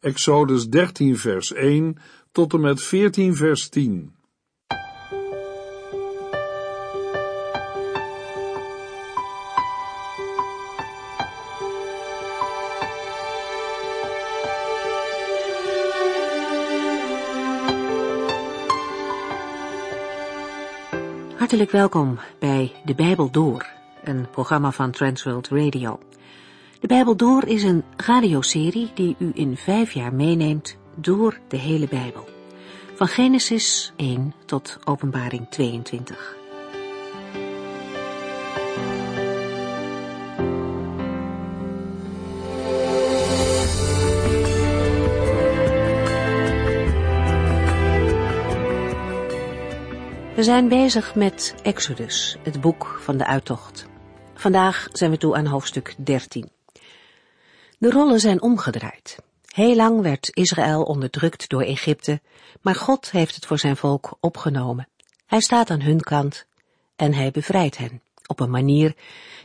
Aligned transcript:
Exodus 0.00 0.68
13 0.68 1.16
vers 1.16 1.52
1 1.52 1.96
tot 2.32 2.52
en 2.52 2.60
met 2.60 2.82
14 2.82 3.36
vers 3.36 3.68
10. 3.68 4.14
Hartelijk 21.36 21.70
welkom 21.70 22.18
bij 22.38 22.72
De 22.84 22.94
Bijbel 22.94 23.30
Door, 23.30 23.66
een 24.04 24.30
programma 24.30 24.70
van 24.70 24.90
Transworld 24.90 25.48
Radio. 25.48 25.98
De 26.80 26.86
Bijbel 26.86 27.16
Door 27.16 27.44
is 27.46 27.62
een 27.62 27.84
radioserie 27.96 28.90
die 28.94 29.16
u 29.18 29.30
in 29.34 29.56
vijf 29.56 29.92
jaar 29.92 30.14
meeneemt 30.14 30.76
door 30.96 31.38
de 31.48 31.56
hele 31.56 31.88
Bijbel. 31.88 32.28
Van 32.94 33.06
Genesis 33.06 33.92
1 33.96 34.34
tot 34.44 34.78
Openbaring 34.84 35.48
22. 35.48 36.36
We 50.34 50.42
zijn 50.42 50.68
bezig 50.68 51.14
met 51.14 51.54
Exodus, 51.62 52.36
het 52.42 52.60
boek 52.60 52.98
van 53.00 53.16
de 53.16 53.26
uittocht. 53.26 53.86
Vandaag 54.34 54.88
zijn 54.92 55.10
we 55.10 55.16
toe 55.16 55.36
aan 55.36 55.46
hoofdstuk 55.46 55.94
13. 55.98 56.57
De 57.78 57.90
rollen 57.90 58.20
zijn 58.20 58.42
omgedraaid. 58.42 59.18
Heel 59.46 59.76
lang 59.76 60.00
werd 60.00 60.30
Israël 60.36 60.82
onderdrukt 60.82 61.48
door 61.48 61.62
Egypte, 61.62 62.20
maar 62.60 62.74
God 62.74 63.10
heeft 63.10 63.34
het 63.34 63.46
voor 63.46 63.58
zijn 63.58 63.76
volk 63.76 64.16
opgenomen. 64.20 64.88
Hij 65.26 65.40
staat 65.40 65.70
aan 65.70 65.80
hun 65.80 66.00
kant 66.00 66.46
en 66.96 67.14
hij 67.14 67.30
bevrijdt 67.30 67.76
hen 67.76 68.02
op 68.26 68.40
een 68.40 68.50
manier 68.50 68.94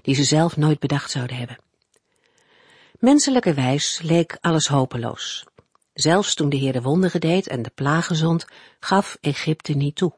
die 0.01 0.15
ze 0.15 0.23
zelf 0.23 0.57
nooit 0.57 0.79
bedacht 0.79 1.11
zouden 1.11 1.37
hebben. 1.37 1.57
Menselijkerwijs 2.99 3.99
leek 4.01 4.37
alles 4.41 4.67
hopeloos. 4.67 5.45
Zelfs 5.93 6.33
toen 6.33 6.49
de 6.49 6.57
Heer 6.57 6.73
de 6.73 6.81
wonderen 6.81 7.21
deed 7.21 7.47
en 7.47 7.61
de 7.61 7.71
plagen 7.75 8.15
zond, 8.15 8.45
gaf 8.79 9.17
Egypte 9.21 9.73
niet 9.73 9.95
toe. 9.95 10.13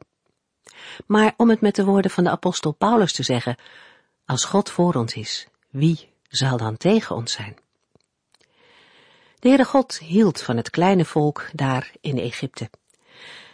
Maar 1.06 1.34
om 1.36 1.50
het 1.50 1.60
met 1.60 1.74
de 1.74 1.84
woorden 1.84 2.10
van 2.10 2.24
de 2.24 2.30
apostel 2.30 2.72
Paulus 2.72 3.12
te 3.12 3.22
zeggen, 3.22 3.56
als 4.24 4.44
God 4.44 4.70
voor 4.70 4.94
ons 4.94 5.14
is, 5.14 5.46
wie 5.70 6.08
zal 6.28 6.56
dan 6.56 6.76
tegen 6.76 7.16
ons 7.16 7.32
zijn? 7.32 7.64
De 9.38 9.48
Heere 9.48 9.64
God 9.64 9.98
hield 9.98 10.42
van 10.42 10.56
het 10.56 10.70
kleine 10.70 11.04
volk 11.04 11.48
daar 11.52 11.92
in 12.00 12.18
Egypte. 12.18 12.70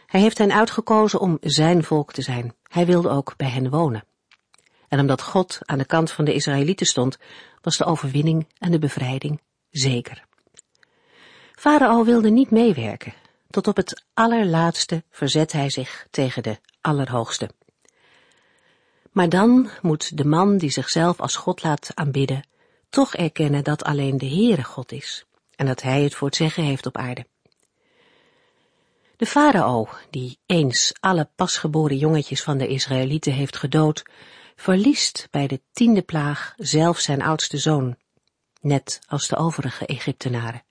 Hij 0.06 0.20
heeft 0.20 0.38
hen 0.38 0.52
uitgekozen 0.52 1.20
om 1.20 1.38
zijn 1.40 1.84
volk 1.84 2.12
te 2.12 2.22
zijn. 2.22 2.54
Hij 2.62 2.86
wilde 2.86 3.08
ook 3.08 3.36
bij 3.36 3.48
hen 3.48 3.70
wonen. 3.70 4.04
En 4.88 5.00
omdat 5.00 5.22
God 5.22 5.58
aan 5.60 5.78
de 5.78 5.84
kant 5.84 6.10
van 6.10 6.24
de 6.24 6.34
Israëlieten 6.34 6.86
stond, 6.86 7.18
was 7.60 7.76
de 7.76 7.84
overwinning 7.84 8.46
en 8.58 8.70
de 8.70 8.78
bevrijding 8.78 9.40
zeker. 9.70 10.24
Farao 11.54 12.04
wilde 12.04 12.30
niet 12.30 12.50
meewerken. 12.50 13.14
Tot 13.50 13.66
op 13.66 13.76
het 13.76 14.04
allerlaatste 14.14 15.04
verzet 15.10 15.52
hij 15.52 15.70
zich 15.70 16.06
tegen 16.10 16.42
de 16.42 16.58
Allerhoogste. 16.80 17.50
Maar 19.12 19.28
dan 19.28 19.70
moet 19.80 20.16
de 20.16 20.24
man 20.24 20.56
die 20.56 20.70
zichzelf 20.70 21.20
als 21.20 21.36
God 21.36 21.62
laat 21.62 21.90
aanbidden, 21.94 22.48
toch 22.90 23.14
erkennen 23.14 23.64
dat 23.64 23.84
alleen 23.84 24.18
de 24.18 24.28
Heere 24.28 24.64
God 24.64 24.92
is 24.92 25.26
en 25.62 25.68
dat 25.68 25.82
hij 25.82 26.02
het 26.02 26.14
voor 26.14 26.26
het 26.26 26.36
zeggen 26.36 26.64
heeft 26.64 26.86
op 26.86 26.96
aarde. 26.96 27.26
De 29.16 29.26
farao, 29.26 29.88
die 30.10 30.38
eens 30.46 30.92
alle 31.00 31.28
pasgeboren 31.34 31.96
jongetjes 31.96 32.42
van 32.42 32.58
de 32.58 32.66
Israëlieten 32.66 33.32
heeft 33.32 33.56
gedood, 33.56 34.02
verliest 34.56 35.28
bij 35.30 35.46
de 35.46 35.60
tiende 35.72 36.02
plaag 36.02 36.54
zelf 36.56 36.98
zijn 36.98 37.22
oudste 37.22 37.58
zoon, 37.58 37.96
net 38.60 39.00
als 39.08 39.28
de 39.28 39.36
overige 39.36 39.86
Egyptenaren. 39.86 40.62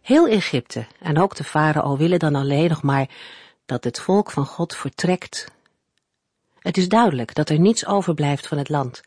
Heel 0.00 0.28
Egypte 0.28 0.86
en 1.00 1.18
ook 1.18 1.36
de 1.36 1.44
farao 1.44 1.96
willen 1.96 2.18
dan 2.18 2.34
alleen 2.34 2.68
nog 2.68 2.82
maar 2.82 3.08
dat 3.66 3.84
het 3.84 4.00
volk 4.00 4.30
van 4.30 4.46
God 4.46 4.76
vertrekt. 4.76 5.46
Het 6.58 6.76
is 6.76 6.88
duidelijk 6.88 7.34
dat 7.34 7.48
er 7.48 7.58
niets 7.58 7.86
overblijft 7.86 8.46
van 8.46 8.58
het 8.58 8.68
land 8.68 9.00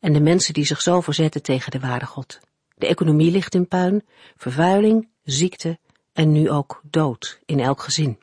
en 0.00 0.12
de 0.12 0.20
mensen 0.20 0.54
die 0.54 0.64
zich 0.64 0.80
zo 0.80 1.00
verzetten 1.00 1.42
tegen 1.42 1.70
de 1.70 1.80
ware 1.80 2.06
God. 2.06 2.40
De 2.80 2.86
economie 2.86 3.30
ligt 3.30 3.54
in 3.54 3.68
puin, 3.68 4.06
vervuiling, 4.36 5.08
ziekte 5.24 5.78
en 6.12 6.32
nu 6.32 6.50
ook 6.50 6.80
dood 6.84 7.40
in 7.44 7.60
elk 7.60 7.82
gezin. 7.82 8.18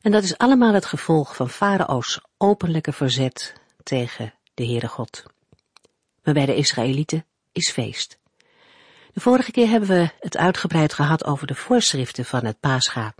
En 0.00 0.12
dat 0.12 0.22
is 0.22 0.38
allemaal 0.38 0.74
het 0.74 0.84
gevolg 0.84 1.36
van 1.36 1.50
Farao's 1.50 2.20
openlijke 2.38 2.92
verzet 2.92 3.54
tegen 3.82 4.34
de 4.54 4.66
Heere 4.66 4.88
God. 4.88 5.22
Maar 6.22 6.34
bij 6.34 6.46
de 6.46 6.54
Israëlieten 6.54 7.26
is 7.52 7.70
feest. 7.70 8.18
De 9.12 9.20
vorige 9.20 9.50
keer 9.50 9.68
hebben 9.68 9.88
we 9.88 10.10
het 10.18 10.36
uitgebreid 10.36 10.92
gehad 10.92 11.24
over 11.24 11.46
de 11.46 11.54
voorschriften 11.54 12.24
van 12.24 12.44
het 12.44 12.60
Pascha. 12.60 13.14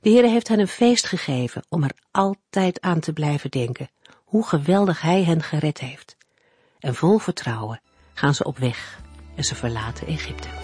De 0.00 0.10
Heere 0.10 0.28
heeft 0.28 0.48
hen 0.48 0.60
een 0.60 0.68
feest 0.68 1.06
gegeven 1.06 1.64
om 1.68 1.82
er 1.82 1.94
altijd 2.10 2.80
aan 2.80 3.00
te 3.00 3.12
blijven 3.12 3.50
denken 3.50 3.90
hoe 4.24 4.46
geweldig 4.46 5.00
Hij 5.00 5.24
hen 5.24 5.42
gered 5.42 5.78
heeft. 5.78 6.16
En 6.78 6.94
vol 6.94 7.18
vertrouwen 7.18 7.80
gaan 8.22 8.34
ze 8.34 8.44
op 8.44 8.58
weg 8.58 9.00
en 9.34 9.44
ze 9.44 9.54
verlaten 9.54 10.06
Egypte. 10.06 10.61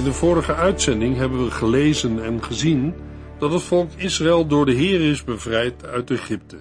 In 0.00 0.06
de 0.06 0.12
vorige 0.12 0.54
uitzending 0.54 1.16
hebben 1.16 1.44
we 1.44 1.50
gelezen 1.50 2.24
en 2.24 2.42
gezien 2.42 2.94
dat 3.38 3.52
het 3.52 3.62
volk 3.62 3.90
Israël 3.96 4.46
door 4.46 4.66
de 4.66 4.72
Heer 4.72 5.10
is 5.10 5.24
bevrijd 5.24 5.86
uit 5.86 6.10
Egypte. 6.10 6.60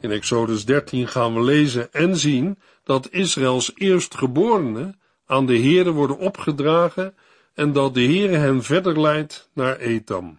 In 0.00 0.10
Exodus 0.10 0.64
13 0.64 1.08
gaan 1.08 1.34
we 1.34 1.40
lezen 1.40 1.92
en 1.92 2.16
zien 2.16 2.58
dat 2.82 3.10
Israëls 3.10 3.72
eerstgeborenen 3.74 5.00
aan 5.26 5.46
de 5.46 5.58
Heere 5.58 5.90
worden 5.90 6.18
opgedragen 6.18 7.14
en 7.54 7.72
dat 7.72 7.94
de 7.94 8.02
Heere 8.02 8.36
hen 8.36 8.62
verder 8.62 9.00
leidt 9.00 9.50
naar 9.52 9.76
Etam. 9.76 10.38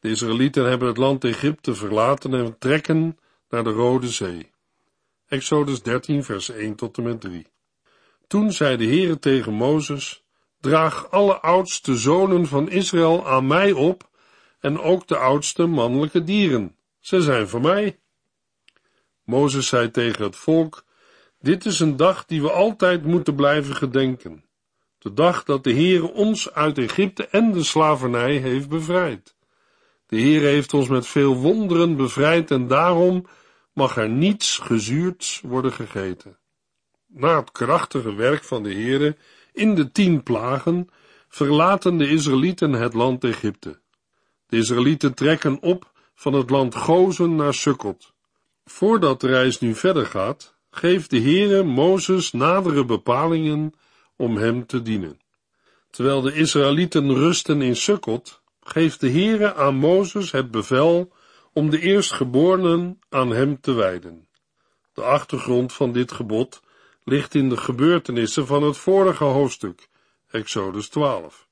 De 0.00 0.08
Israëlieten 0.08 0.68
hebben 0.68 0.88
het 0.88 0.96
land 0.96 1.24
Egypte 1.24 1.74
verlaten 1.74 2.34
en 2.34 2.58
trekken 2.58 3.18
naar 3.48 3.64
de 3.64 3.70
Rode 3.70 4.08
Zee. 4.08 4.50
Exodus 5.26 5.82
13 5.82 6.24
vers 6.24 6.50
1 6.50 6.74
tot 6.74 6.96
en 6.96 7.02
met 7.02 7.20
3. 7.20 7.46
Toen 8.26 8.52
zei 8.52 8.76
de 8.76 8.86
Heere 8.86 9.18
tegen 9.18 9.52
Mozes, 9.52 10.22
draag 10.60 11.10
alle 11.10 11.40
oudste 11.40 11.96
zonen 11.96 12.46
van 12.46 12.70
Israël 12.70 13.28
aan 13.28 13.46
mij 13.46 13.72
op 13.72 14.08
en 14.60 14.80
ook 14.80 15.06
de 15.06 15.16
oudste 15.16 15.66
mannelijke 15.66 16.24
dieren. 16.24 16.76
Ze 17.00 17.22
zijn 17.22 17.48
voor 17.48 17.60
mij. 17.60 17.98
Mozes 19.24 19.66
zei 19.66 19.90
tegen 19.90 20.24
het 20.24 20.36
volk, 20.36 20.84
dit 21.40 21.64
is 21.64 21.80
een 21.80 21.96
dag 21.96 22.24
die 22.24 22.42
we 22.42 22.50
altijd 22.50 23.04
moeten 23.04 23.34
blijven 23.34 23.76
gedenken. 23.76 24.44
De 24.98 25.12
dag 25.12 25.44
dat 25.44 25.64
de 25.64 25.70
Heer 25.70 26.12
ons 26.12 26.52
uit 26.52 26.78
Egypte 26.78 27.26
en 27.26 27.52
de 27.52 27.62
slavernij 27.62 28.36
heeft 28.36 28.68
bevrijd. 28.68 29.36
De 30.06 30.16
Heer 30.16 30.40
heeft 30.40 30.74
ons 30.74 30.88
met 30.88 31.06
veel 31.06 31.36
wonderen 31.36 31.96
bevrijd 31.96 32.50
en 32.50 32.66
daarom 32.66 33.26
mag 33.72 33.96
er 33.96 34.08
niets 34.08 34.58
gezuurds 34.58 35.40
worden 35.40 35.72
gegeten. 35.72 36.38
Na 37.06 37.36
het 37.36 37.52
krachtige 37.52 38.14
werk 38.14 38.44
van 38.44 38.62
de 38.62 38.72
Heere 38.72 39.16
in 39.58 39.74
de 39.74 39.92
tien 39.92 40.22
plagen 40.22 40.88
verlaten 41.28 41.96
de 41.98 42.08
Israëlieten 42.08 42.72
het 42.72 42.94
land 42.94 43.24
Egypte. 43.24 43.80
De 44.46 44.56
Israëlieten 44.56 45.14
trekken 45.14 45.62
op 45.62 45.92
van 46.14 46.32
het 46.32 46.50
land 46.50 46.74
Gozen 46.74 47.34
naar 47.34 47.54
Sukkot. 47.54 48.12
Voordat 48.64 49.20
de 49.20 49.26
reis 49.26 49.60
nu 49.60 49.74
verder 49.74 50.06
gaat, 50.06 50.56
geeft 50.70 51.10
de 51.10 51.20
Heere 51.20 51.62
Mozes 51.62 52.32
nadere 52.32 52.84
bepalingen 52.84 53.72
om 54.16 54.36
hem 54.36 54.66
te 54.66 54.82
dienen. 54.82 55.20
Terwijl 55.90 56.20
de 56.20 56.34
Israëlieten 56.34 57.14
rusten 57.14 57.62
in 57.62 57.76
Sukkot, 57.76 58.42
geeft 58.60 59.00
de 59.00 59.10
Heere 59.10 59.54
aan 59.54 59.74
Mozes 59.74 60.30
het 60.30 60.50
bevel 60.50 61.12
om 61.52 61.70
de 61.70 61.80
eerstgeborenen 61.80 62.98
aan 63.08 63.30
hem 63.30 63.60
te 63.60 63.72
wijden. 63.72 64.28
De 64.92 65.02
achtergrond 65.02 65.72
van 65.72 65.92
dit 65.92 66.12
gebod 66.12 66.60
ligt 67.08 67.34
in 67.34 67.48
de 67.48 67.56
gebeurtenissen 67.56 68.46
van 68.46 68.62
het 68.62 68.76
vorige 68.76 69.24
hoofdstuk, 69.24 69.88
Exodus 70.30 70.88
12. 70.88 71.48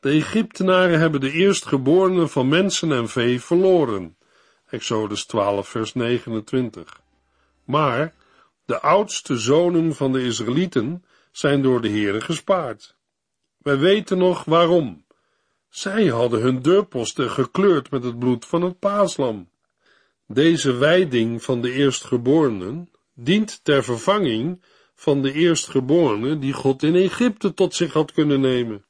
De 0.00 0.10
Egyptenaren 0.10 0.98
hebben 0.98 1.20
de 1.20 1.30
eerstgeborenen 1.30 2.28
van 2.30 2.48
mensen 2.48 2.92
en 2.92 3.08
vee 3.08 3.40
verloren, 3.40 4.16
Exodus 4.66 5.26
12 5.26 5.68
vers 5.68 5.94
29. 5.94 7.00
Maar 7.64 8.14
de 8.64 8.80
oudste 8.80 9.38
zonen 9.38 9.94
van 9.94 10.12
de 10.12 10.24
Israëlieten 10.24 11.04
zijn 11.32 11.62
door 11.62 11.80
de 11.80 11.88
Heere 11.88 12.20
gespaard. 12.20 12.96
Wij 13.58 13.78
weten 13.78 14.18
nog 14.18 14.44
waarom. 14.44 15.04
Zij 15.68 16.06
hadden 16.06 16.40
hun 16.40 16.62
deurposten 16.62 17.30
gekleurd 17.30 17.90
met 17.90 18.04
het 18.04 18.18
bloed 18.18 18.44
van 18.44 18.62
het 18.62 18.78
paaslam. 18.78 19.48
Deze 20.26 20.72
wijding 20.72 21.42
van 21.42 21.60
de 21.60 21.72
eerstgeborenen 21.72 22.90
dient 23.14 23.60
ter 23.64 23.84
vervanging 23.84 24.62
van 25.04 25.22
de 25.22 25.32
eerstgeborene 25.32 26.38
die 26.38 26.52
God 26.52 26.82
in 26.82 26.94
Egypte 26.94 27.54
tot 27.54 27.74
zich 27.74 27.92
had 27.92 28.12
kunnen 28.12 28.40
nemen. 28.40 28.84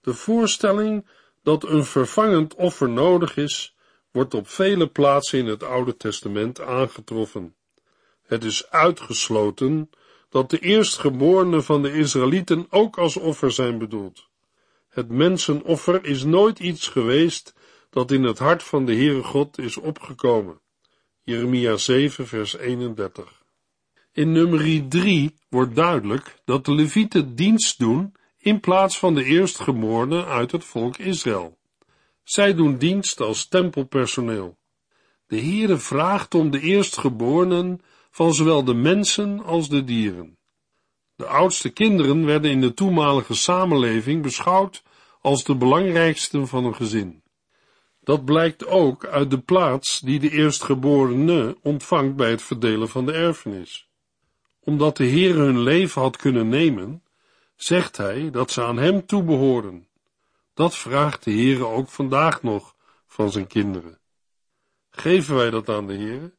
De 0.00 0.14
voorstelling 0.14 1.06
dat 1.42 1.64
een 1.64 1.84
vervangend 1.84 2.54
offer 2.54 2.88
nodig 2.88 3.36
is, 3.36 3.76
wordt 4.10 4.34
op 4.34 4.48
vele 4.48 4.88
plaatsen 4.88 5.38
in 5.38 5.46
het 5.46 5.62
Oude 5.62 5.96
Testament 5.96 6.60
aangetroffen. 6.60 7.54
Het 8.22 8.44
is 8.44 8.70
uitgesloten 8.70 9.90
dat 10.28 10.50
de 10.50 10.58
eerstgeborenen 10.58 11.64
van 11.64 11.82
de 11.82 11.92
Israëlieten 11.92 12.66
ook 12.70 12.98
als 12.98 13.16
offer 13.16 13.52
zijn 13.52 13.78
bedoeld. 13.78 14.28
Het 14.88 15.08
mensenoffer 15.08 16.04
is 16.04 16.24
nooit 16.24 16.58
iets 16.58 16.88
geweest 16.88 17.54
dat 17.90 18.10
in 18.10 18.22
het 18.22 18.38
hart 18.38 18.62
van 18.62 18.84
de 18.84 18.94
Heere 18.94 19.22
God 19.22 19.58
is 19.58 19.76
opgekomen. 19.76 20.60
Jeremia 21.22 21.76
7 21.76 22.26
vers 22.26 22.56
31 22.56 23.38
In 24.18 24.32
nummer 24.32 24.88
3 24.88 25.34
wordt 25.48 25.74
duidelijk 25.74 26.40
dat 26.44 26.64
de 26.64 26.74
Levieten 26.74 27.34
dienst 27.34 27.78
doen 27.78 28.14
in 28.38 28.60
plaats 28.60 28.98
van 28.98 29.14
de 29.14 29.24
eerstgeborenen 29.24 30.26
uit 30.26 30.52
het 30.52 30.64
volk 30.64 30.96
Israël. 30.96 31.58
Zij 32.22 32.54
doen 32.54 32.76
dienst 32.76 33.20
als 33.20 33.48
tempelpersoneel. 33.48 34.58
De 35.26 35.40
Heere 35.40 35.76
vraagt 35.76 36.34
om 36.34 36.50
de 36.50 36.60
eerstgeborenen 36.60 37.80
van 38.10 38.34
zowel 38.34 38.64
de 38.64 38.74
mensen 38.74 39.44
als 39.44 39.68
de 39.68 39.84
dieren. 39.84 40.38
De 41.16 41.26
oudste 41.26 41.68
kinderen 41.68 42.24
werden 42.24 42.50
in 42.50 42.60
de 42.60 42.74
toenmalige 42.74 43.34
samenleving 43.34 44.22
beschouwd 44.22 44.82
als 45.20 45.44
de 45.44 45.54
belangrijksten 45.54 46.48
van 46.48 46.64
een 46.64 46.76
gezin. 46.76 47.22
Dat 48.00 48.24
blijkt 48.24 48.66
ook 48.66 49.06
uit 49.06 49.30
de 49.30 49.40
plaats 49.40 50.00
die 50.00 50.20
de 50.20 50.30
eerstgeborene 50.30 51.56
ontvangt 51.62 52.16
bij 52.16 52.30
het 52.30 52.42
verdelen 52.42 52.88
van 52.88 53.06
de 53.06 53.12
erfenis. 53.12 53.86
Omdat 54.68 54.96
de 54.96 55.04
Heer 55.04 55.34
hun 55.34 55.60
leven 55.60 56.02
had 56.02 56.16
kunnen 56.16 56.48
nemen, 56.48 57.02
zegt 57.56 57.96
hij 57.96 58.30
dat 58.30 58.50
ze 58.50 58.62
aan 58.62 58.76
hem 58.76 59.06
toebehoren. 59.06 59.88
Dat 60.54 60.76
vraagt 60.76 61.24
de 61.24 61.30
Heer 61.30 61.66
ook 61.66 61.88
vandaag 61.88 62.42
nog 62.42 62.76
van 63.06 63.30
zijn 63.30 63.46
kinderen. 63.46 63.98
Geven 64.90 65.36
wij 65.36 65.50
dat 65.50 65.68
aan 65.68 65.86
de 65.86 65.94
Heer? 65.94 66.34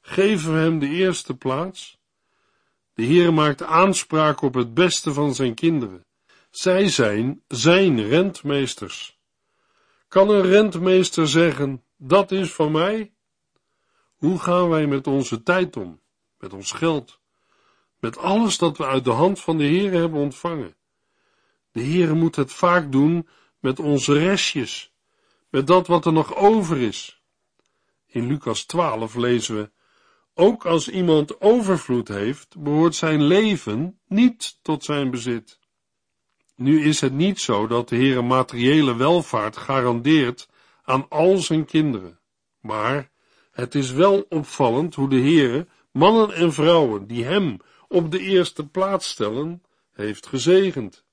Geven 0.00 0.52
we 0.52 0.58
hem 0.58 0.78
de 0.78 0.88
eerste 0.88 1.36
plaats? 1.36 1.98
De 2.94 3.02
Heer 3.02 3.34
maakt 3.34 3.62
aanspraak 3.62 4.42
op 4.42 4.54
het 4.54 4.74
beste 4.74 5.12
van 5.12 5.34
zijn 5.34 5.54
kinderen. 5.54 6.06
Zij 6.50 6.88
zijn 6.88 7.42
zijn 7.48 8.08
rentmeesters. 8.08 9.18
Kan 10.08 10.30
een 10.30 10.42
rentmeester 10.42 11.28
zeggen, 11.28 11.84
dat 11.96 12.30
is 12.30 12.52
van 12.52 12.72
mij? 12.72 13.12
Hoe 14.16 14.38
gaan 14.38 14.68
wij 14.68 14.86
met 14.86 15.06
onze 15.06 15.42
tijd 15.42 15.76
om, 15.76 16.00
met 16.38 16.52
ons 16.52 16.72
geld, 16.72 17.19
met 18.00 18.18
alles 18.18 18.58
dat 18.58 18.76
we 18.76 18.86
uit 18.86 19.04
de 19.04 19.10
hand 19.10 19.40
van 19.40 19.58
de 19.58 19.64
Heer 19.64 19.92
hebben 19.92 20.20
ontvangen? 20.20 20.76
De 21.72 21.80
Heer 21.80 22.16
moet 22.16 22.36
het 22.36 22.52
vaak 22.52 22.92
doen 22.92 23.28
met 23.58 23.78
onze 23.78 24.12
restjes, 24.12 24.92
met 25.50 25.66
dat 25.66 25.86
wat 25.86 26.06
er 26.06 26.12
nog 26.12 26.36
over 26.36 26.78
is. 26.78 27.22
In 28.06 28.26
Lucas 28.26 28.64
12 28.64 29.14
lezen 29.14 29.56
we, 29.56 29.70
ook 30.34 30.66
als 30.66 30.88
iemand 30.88 31.40
overvloed 31.40 32.08
heeft, 32.08 32.62
behoort 32.62 32.94
zijn 32.94 33.22
leven 33.22 34.00
niet 34.06 34.58
tot 34.62 34.84
zijn 34.84 35.10
bezit. 35.10 35.58
Nu 36.56 36.84
is 36.84 37.00
het 37.00 37.12
niet 37.12 37.40
zo 37.40 37.66
dat 37.66 37.88
de 37.88 37.96
Heer 37.96 38.24
materiële 38.24 38.96
welvaart 38.96 39.56
garandeert 39.56 40.48
aan 40.82 41.06
al 41.08 41.36
zijn 41.36 41.64
kinderen, 41.64 42.20
maar 42.60 43.10
het 43.50 43.74
is 43.74 43.90
wel 43.92 44.26
opvallend 44.28 44.94
hoe 44.94 45.08
de 45.08 45.16
Heer 45.16 45.66
mannen 45.92 46.32
en 46.34 46.52
vrouwen 46.52 47.06
die 47.06 47.24
hem 47.24 47.56
op 47.90 48.10
de 48.10 48.18
eerste 48.18 48.66
plaats 48.66 49.08
stellen, 49.08 49.62
heeft 49.92 50.26
gezegend. 50.26 51.04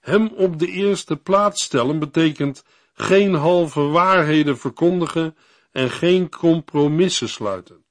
Hem 0.00 0.26
op 0.26 0.58
de 0.58 0.66
eerste 0.66 1.16
plaats 1.16 1.62
stellen 1.62 1.98
betekent 1.98 2.64
geen 2.94 3.34
halve 3.34 3.80
waarheden 3.80 4.58
verkondigen 4.58 5.36
en 5.72 5.90
geen 5.90 6.30
compromissen 6.30 7.28
sluiten. 7.28 7.84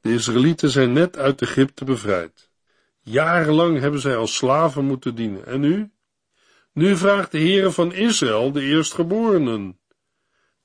De 0.00 0.12
Israëlieten 0.12 0.70
zijn 0.70 0.92
net 0.92 1.16
uit 1.16 1.42
Egypte 1.42 1.84
bevrijd. 1.84 2.50
Jarenlang 3.00 3.78
hebben 3.78 4.00
zij 4.00 4.16
als 4.16 4.36
slaven 4.36 4.84
moeten 4.84 5.14
dienen. 5.14 5.46
En 5.46 5.60
nu? 5.60 5.90
Nu 6.72 6.96
vraagt 6.96 7.30
de 7.32 7.38
Heere 7.38 7.70
van 7.70 7.92
Israël 7.92 8.52
de 8.52 8.62
eerstgeborenen. 8.62 9.78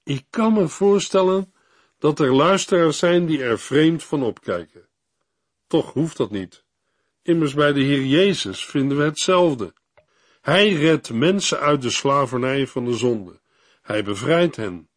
Ik 0.04 0.26
kan 0.30 0.54
me 0.54 0.68
voorstellen 0.68 1.54
dat 2.00 2.20
er 2.20 2.34
luisteraars 2.34 2.98
zijn 2.98 3.26
die 3.26 3.44
er 3.44 3.60
vreemd 3.60 4.04
van 4.04 4.24
opkijken. 4.24 4.92
Toch 5.74 5.94
hoeft 5.94 6.18
dat 6.18 6.32
niet. 6.32 6.64
Immers 7.22 7.54
bij 7.54 7.74
de 7.74 7.82
Heer 7.82 8.06
Jezus 8.06 8.66
vinden 8.66 8.98
we 8.98 9.04
hetzelfde. 9.04 9.74
Hij 10.42 10.74
redt 10.74 11.14
mensen 11.14 11.60
uit 11.60 11.82
de 11.82 11.90
slavernij 11.90 12.68
van 12.68 12.86
de 12.86 12.94
zonde. 12.94 13.40
Hij 13.82 14.04
bevrijdt 14.04 14.56
hen. 14.56 14.90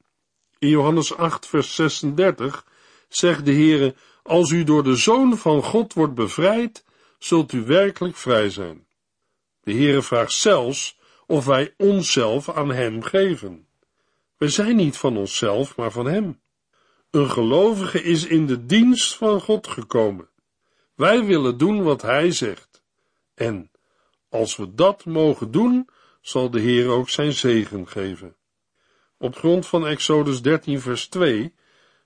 In 0.59 0.69
Johannes 0.69 1.17
8, 1.17 1.47
vers 1.47 1.75
36 1.75 2.67
zegt 3.09 3.45
de 3.45 3.53
Heere, 3.53 3.95
als 4.23 4.51
u 4.51 4.65
door 4.65 4.83
de 4.83 4.97
Zoon 4.97 5.39
van 5.39 5.63
God 5.63 5.93
wordt 5.93 6.15
bevrijd, 6.15 6.85
zult 7.19 7.53
u 7.53 7.65
werkelijk 7.65 8.17
vrij 8.17 8.51
zijn. 8.51 8.87
De 9.61 9.73
Heere 9.73 10.03
vraagt 10.03 10.33
zelfs 10.33 10.99
of 11.27 11.45
wij 11.45 11.75
onszelf 11.77 12.51
aan 12.51 12.71
Hem 12.71 13.03
geven. 13.03 13.67
We 14.37 14.49
zijn 14.49 14.77
niet 14.77 14.97
van 14.97 15.17
onszelf, 15.17 15.77
maar 15.77 15.91
van 15.91 16.07
Hem. 16.07 16.41
Een 17.11 17.31
gelovige 17.31 18.03
is 18.03 18.27
in 18.27 18.47
de 18.47 18.67
dienst 18.67 19.17
van 19.17 19.41
God 19.41 19.67
gekomen. 19.67 20.29
Wij 20.97 21.25
willen 21.25 21.59
doen 21.59 21.83
wat 21.83 22.03
Hij 22.03 22.31
zegt. 22.31 22.83
En 23.35 23.71
als 24.29 24.57
we 24.57 24.75
dat 24.75 25.05
mogen 25.05 25.51
doen, 25.51 25.89
zal 26.21 26.51
de 26.51 26.61
Heer 26.61 26.89
ook 26.89 27.09
zijn 27.09 27.33
zegen 27.33 27.89
geven. 27.89 28.37
Op 29.19 29.37
grond 29.37 29.67
van 29.67 29.87
Exodus 29.87 30.43
13 30.43 30.81
vers 30.81 31.09
2 31.09 31.55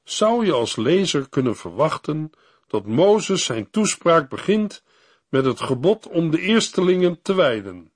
zou 0.04 0.47
je 0.47 0.52
als 0.52 0.76
lezer 0.76 1.28
kunnen 1.28 1.56
verwachten 1.56 2.30
dat 2.66 2.87
Mozes 2.87 3.44
zijn 3.44 3.70
toespraak 3.70 4.28
begint 4.28 4.82
met 5.28 5.44
het 5.44 5.61
gebod 5.61 6.09
om 6.09 6.30
de 6.30 6.40
eerstelingen 6.40 7.23
te 7.23 7.35
wijden. 7.35 7.92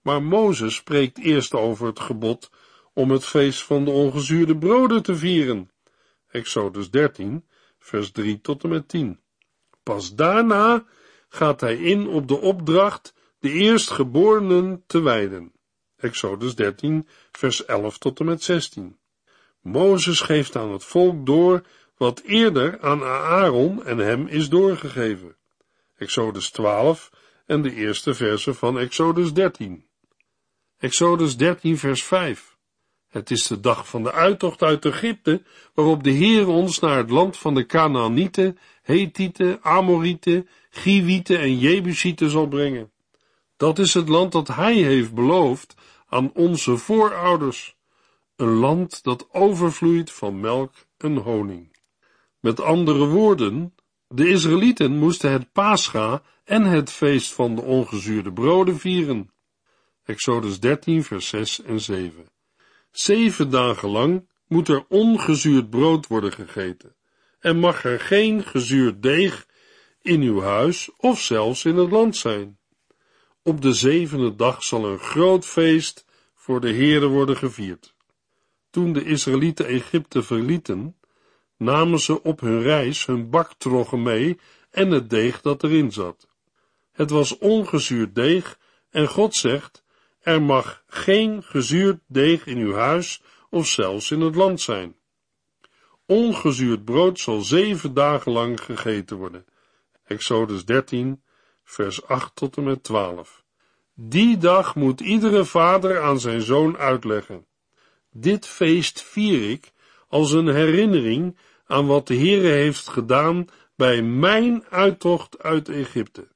Maar 0.00 0.22
Mozes 0.22 0.74
spreekt 0.74 1.18
eerst 1.18 1.54
over 1.54 1.86
het 1.86 2.00
gebod 2.00 2.50
om 2.92 3.10
het 3.10 3.24
feest 3.24 3.62
van 3.62 3.84
de 3.84 3.90
ongezuurde 3.90 4.58
broden 4.58 5.02
te 5.02 5.16
vieren. 5.16 5.70
Exodus 6.28 6.90
13, 6.90 7.44
vers 7.78 8.10
3 8.10 8.40
tot 8.40 8.62
en 8.62 8.68
met 8.68 8.88
10. 8.88 9.21
Pas 9.82 10.14
daarna 10.14 10.84
gaat 11.28 11.60
hij 11.60 11.76
in 11.76 12.08
op 12.08 12.28
de 12.28 12.40
opdracht 12.40 13.14
de 13.38 13.50
eerstgeborenen 13.50 14.82
te 14.86 15.00
wijden. 15.00 15.52
Exodus 15.96 16.54
13, 16.54 17.08
vers 17.32 17.64
11 17.64 17.98
tot 17.98 18.20
en 18.20 18.26
met 18.26 18.42
16. 18.42 18.98
Mozes 19.60 20.20
geeft 20.20 20.56
aan 20.56 20.72
het 20.72 20.84
volk 20.84 21.26
door 21.26 21.62
wat 21.96 22.20
eerder 22.24 22.80
aan 22.80 23.02
Aaron 23.02 23.84
en 23.84 23.98
hem 23.98 24.26
is 24.26 24.48
doorgegeven. 24.48 25.36
Exodus 25.96 26.50
12 26.50 27.10
en 27.46 27.62
de 27.62 27.74
eerste 27.74 28.14
verse 28.14 28.54
van 28.54 28.78
Exodus 28.78 29.32
13. 29.32 29.86
Exodus 30.78 31.36
13 31.36 31.78
vers 31.78 32.04
5. 32.04 32.56
Het 33.08 33.30
is 33.30 33.46
de 33.46 33.60
dag 33.60 33.88
van 33.88 34.02
de 34.02 34.12
uittocht 34.12 34.62
uit 34.62 34.84
Egypte, 34.84 35.42
waarop 35.74 36.02
de 36.02 36.10
Heer 36.10 36.48
ons 36.48 36.78
naar 36.78 36.96
het 36.96 37.10
land 37.10 37.36
van 37.36 37.54
de 37.54 37.66
Canaanieten, 37.66 38.58
Hethieten, 38.82 39.62
Amorieten, 39.62 40.48
Giwieten 40.70 41.38
en 41.38 41.58
Jebusieten 41.58 42.30
zal 42.30 42.48
brengen. 42.48 42.90
Dat 43.56 43.78
is 43.78 43.94
het 43.94 44.08
land 44.08 44.32
dat 44.32 44.48
Hij 44.48 44.74
heeft 44.74 45.14
beloofd 45.14 45.74
aan 46.06 46.32
onze 46.34 46.76
voorouders. 46.76 47.76
Een 48.36 48.52
land 48.52 49.02
dat 49.02 49.28
overvloeit 49.32 50.12
van 50.12 50.40
melk 50.40 50.72
en 50.96 51.16
honing. 51.16 51.76
Met 52.40 52.60
andere 52.60 53.06
woorden, 53.06 53.74
de 54.08 54.28
Israëlieten 54.28 54.98
moesten 54.98 55.32
het 55.32 55.52
Pascha 55.52 56.22
en 56.44 56.62
het 56.62 56.90
feest 56.90 57.32
van 57.32 57.54
de 57.54 57.62
ongezuurde 57.62 58.32
broden 58.32 58.78
vieren. 58.78 59.30
Exodus 60.04 60.60
13, 60.60 61.04
vers 61.04 61.28
6 61.28 61.62
en 61.62 61.80
7. 61.80 62.26
Zeven 62.90 63.50
dagen 63.50 63.88
lang 63.88 64.28
moet 64.46 64.68
er 64.68 64.84
ongezuurd 64.88 65.70
brood 65.70 66.06
worden 66.06 66.32
gegeten 66.32 66.94
en 67.42 67.58
mag 67.58 67.84
er 67.84 68.00
geen 68.00 68.44
gezuurd 68.44 69.02
deeg 69.02 69.46
in 70.02 70.20
uw 70.20 70.40
huis 70.40 70.90
of 70.96 71.20
zelfs 71.20 71.64
in 71.64 71.76
het 71.76 71.90
land 71.90 72.16
zijn. 72.16 72.58
Op 73.42 73.60
de 73.60 73.72
zevende 73.72 74.34
dag 74.34 74.62
zal 74.64 74.84
een 74.84 74.98
groot 74.98 75.46
feest 75.46 76.06
voor 76.34 76.60
de 76.60 76.72
Heere 76.72 77.06
worden 77.06 77.36
gevierd. 77.36 77.94
Toen 78.70 78.92
de 78.92 79.04
Israëlieten 79.04 79.66
Egypte 79.66 80.22
verlieten, 80.22 80.96
namen 81.56 81.98
ze 81.98 82.22
op 82.22 82.40
hun 82.40 82.62
reis 82.62 83.06
hun 83.06 83.30
baktroggen 83.30 84.02
mee 84.02 84.38
en 84.70 84.90
het 84.90 85.10
deeg 85.10 85.40
dat 85.40 85.62
erin 85.62 85.92
zat. 85.92 86.28
Het 86.92 87.10
was 87.10 87.38
ongezuurd 87.38 88.14
deeg 88.14 88.58
en 88.90 89.08
God 89.08 89.34
zegt, 89.34 89.84
er 90.20 90.42
mag 90.42 90.82
geen 90.86 91.42
gezuurd 91.42 91.98
deeg 92.06 92.46
in 92.46 92.58
uw 92.58 92.74
huis 92.74 93.22
of 93.50 93.66
zelfs 93.66 94.10
in 94.10 94.20
het 94.20 94.34
land 94.34 94.60
zijn. 94.60 94.96
Ongezuurd 96.06 96.84
brood 96.84 97.20
zal 97.20 97.40
zeven 97.40 97.94
dagen 97.94 98.32
lang 98.32 98.60
gegeten 98.60 99.16
worden. 99.16 99.44
Exodus 100.04 100.64
13, 100.64 101.22
vers 101.64 102.06
8 102.06 102.36
tot 102.36 102.56
en 102.56 102.64
met 102.64 102.82
12. 102.82 103.44
Die 103.94 104.38
dag 104.38 104.74
moet 104.74 105.00
iedere 105.00 105.44
vader 105.44 106.02
aan 106.02 106.20
zijn 106.20 106.42
zoon 106.42 106.76
uitleggen. 106.76 107.46
Dit 108.10 108.46
feest 108.46 109.02
vier 109.02 109.50
ik 109.50 109.72
als 110.08 110.32
een 110.32 110.48
herinnering 110.48 111.36
aan 111.66 111.86
wat 111.86 112.06
de 112.06 112.16
Heere 112.16 112.48
heeft 112.48 112.88
gedaan 112.88 113.48
bij 113.76 114.02
mijn 114.02 114.64
uittocht 114.68 115.42
uit 115.42 115.68
Egypte. 115.68 116.28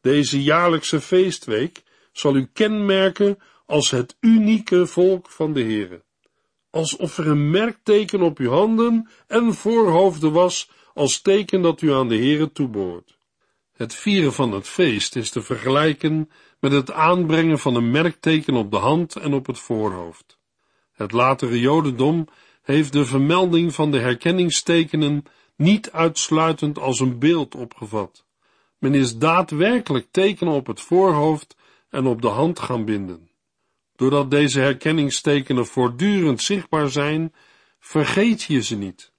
Deze 0.00 0.42
jaarlijkse 0.42 1.00
feestweek 1.00 1.82
zal 2.12 2.36
u 2.36 2.48
kenmerken 2.52 3.38
als 3.66 3.90
het 3.90 4.16
unieke 4.20 4.86
volk 4.86 5.30
van 5.30 5.52
de 5.52 5.62
Heere. 5.62 6.02
Alsof 6.74 7.18
er 7.18 7.26
een 7.26 7.50
merkteken 7.50 8.22
op 8.22 8.38
uw 8.38 8.50
handen 8.50 9.08
en 9.26 9.54
voorhoofden 9.54 10.32
was, 10.32 10.70
als 10.94 11.20
teken 11.20 11.62
dat 11.62 11.80
u 11.80 11.92
aan 11.92 12.08
de 12.08 12.16
Heere 12.16 12.52
toebehoort. 12.52 13.18
Het 13.72 13.94
vieren 13.94 14.32
van 14.32 14.52
het 14.52 14.68
feest 14.68 15.16
is 15.16 15.30
te 15.30 15.42
vergelijken 15.42 16.30
met 16.60 16.72
het 16.72 16.92
aanbrengen 16.92 17.58
van 17.58 17.74
een 17.74 17.90
merkteken 17.90 18.54
op 18.54 18.70
de 18.70 18.76
hand 18.76 19.16
en 19.16 19.34
op 19.34 19.46
het 19.46 19.58
voorhoofd. 19.58 20.38
Het 20.92 21.12
latere 21.12 21.60
Jodendom 21.60 22.28
heeft 22.62 22.92
de 22.92 23.04
vermelding 23.04 23.74
van 23.74 23.90
de 23.90 23.98
herkenningstekenen 23.98 25.24
niet 25.56 25.92
uitsluitend 25.92 26.78
als 26.78 27.00
een 27.00 27.18
beeld 27.18 27.54
opgevat. 27.54 28.24
Men 28.78 28.94
is 28.94 29.18
daadwerkelijk 29.18 30.06
tekenen 30.10 30.52
op 30.52 30.66
het 30.66 30.80
voorhoofd 30.80 31.56
en 31.90 32.06
op 32.06 32.22
de 32.22 32.28
hand 32.28 32.58
gaan 32.58 32.84
binden. 32.84 33.32
Doordat 33.96 34.30
deze 34.30 34.60
herkenningstekenen 34.60 35.66
voortdurend 35.66 36.42
zichtbaar 36.42 36.90
zijn, 36.90 37.32
vergeet 37.78 38.42
je 38.42 38.62
ze 38.62 38.76
niet. 38.76 39.12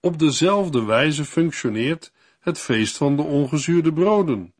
Op 0.00 0.18
dezelfde 0.18 0.84
wijze 0.84 1.24
functioneert 1.24 2.12
het 2.40 2.58
feest 2.58 2.96
van 2.96 3.16
de 3.16 3.22
ongezuurde 3.22 3.92
broden. 3.92 4.54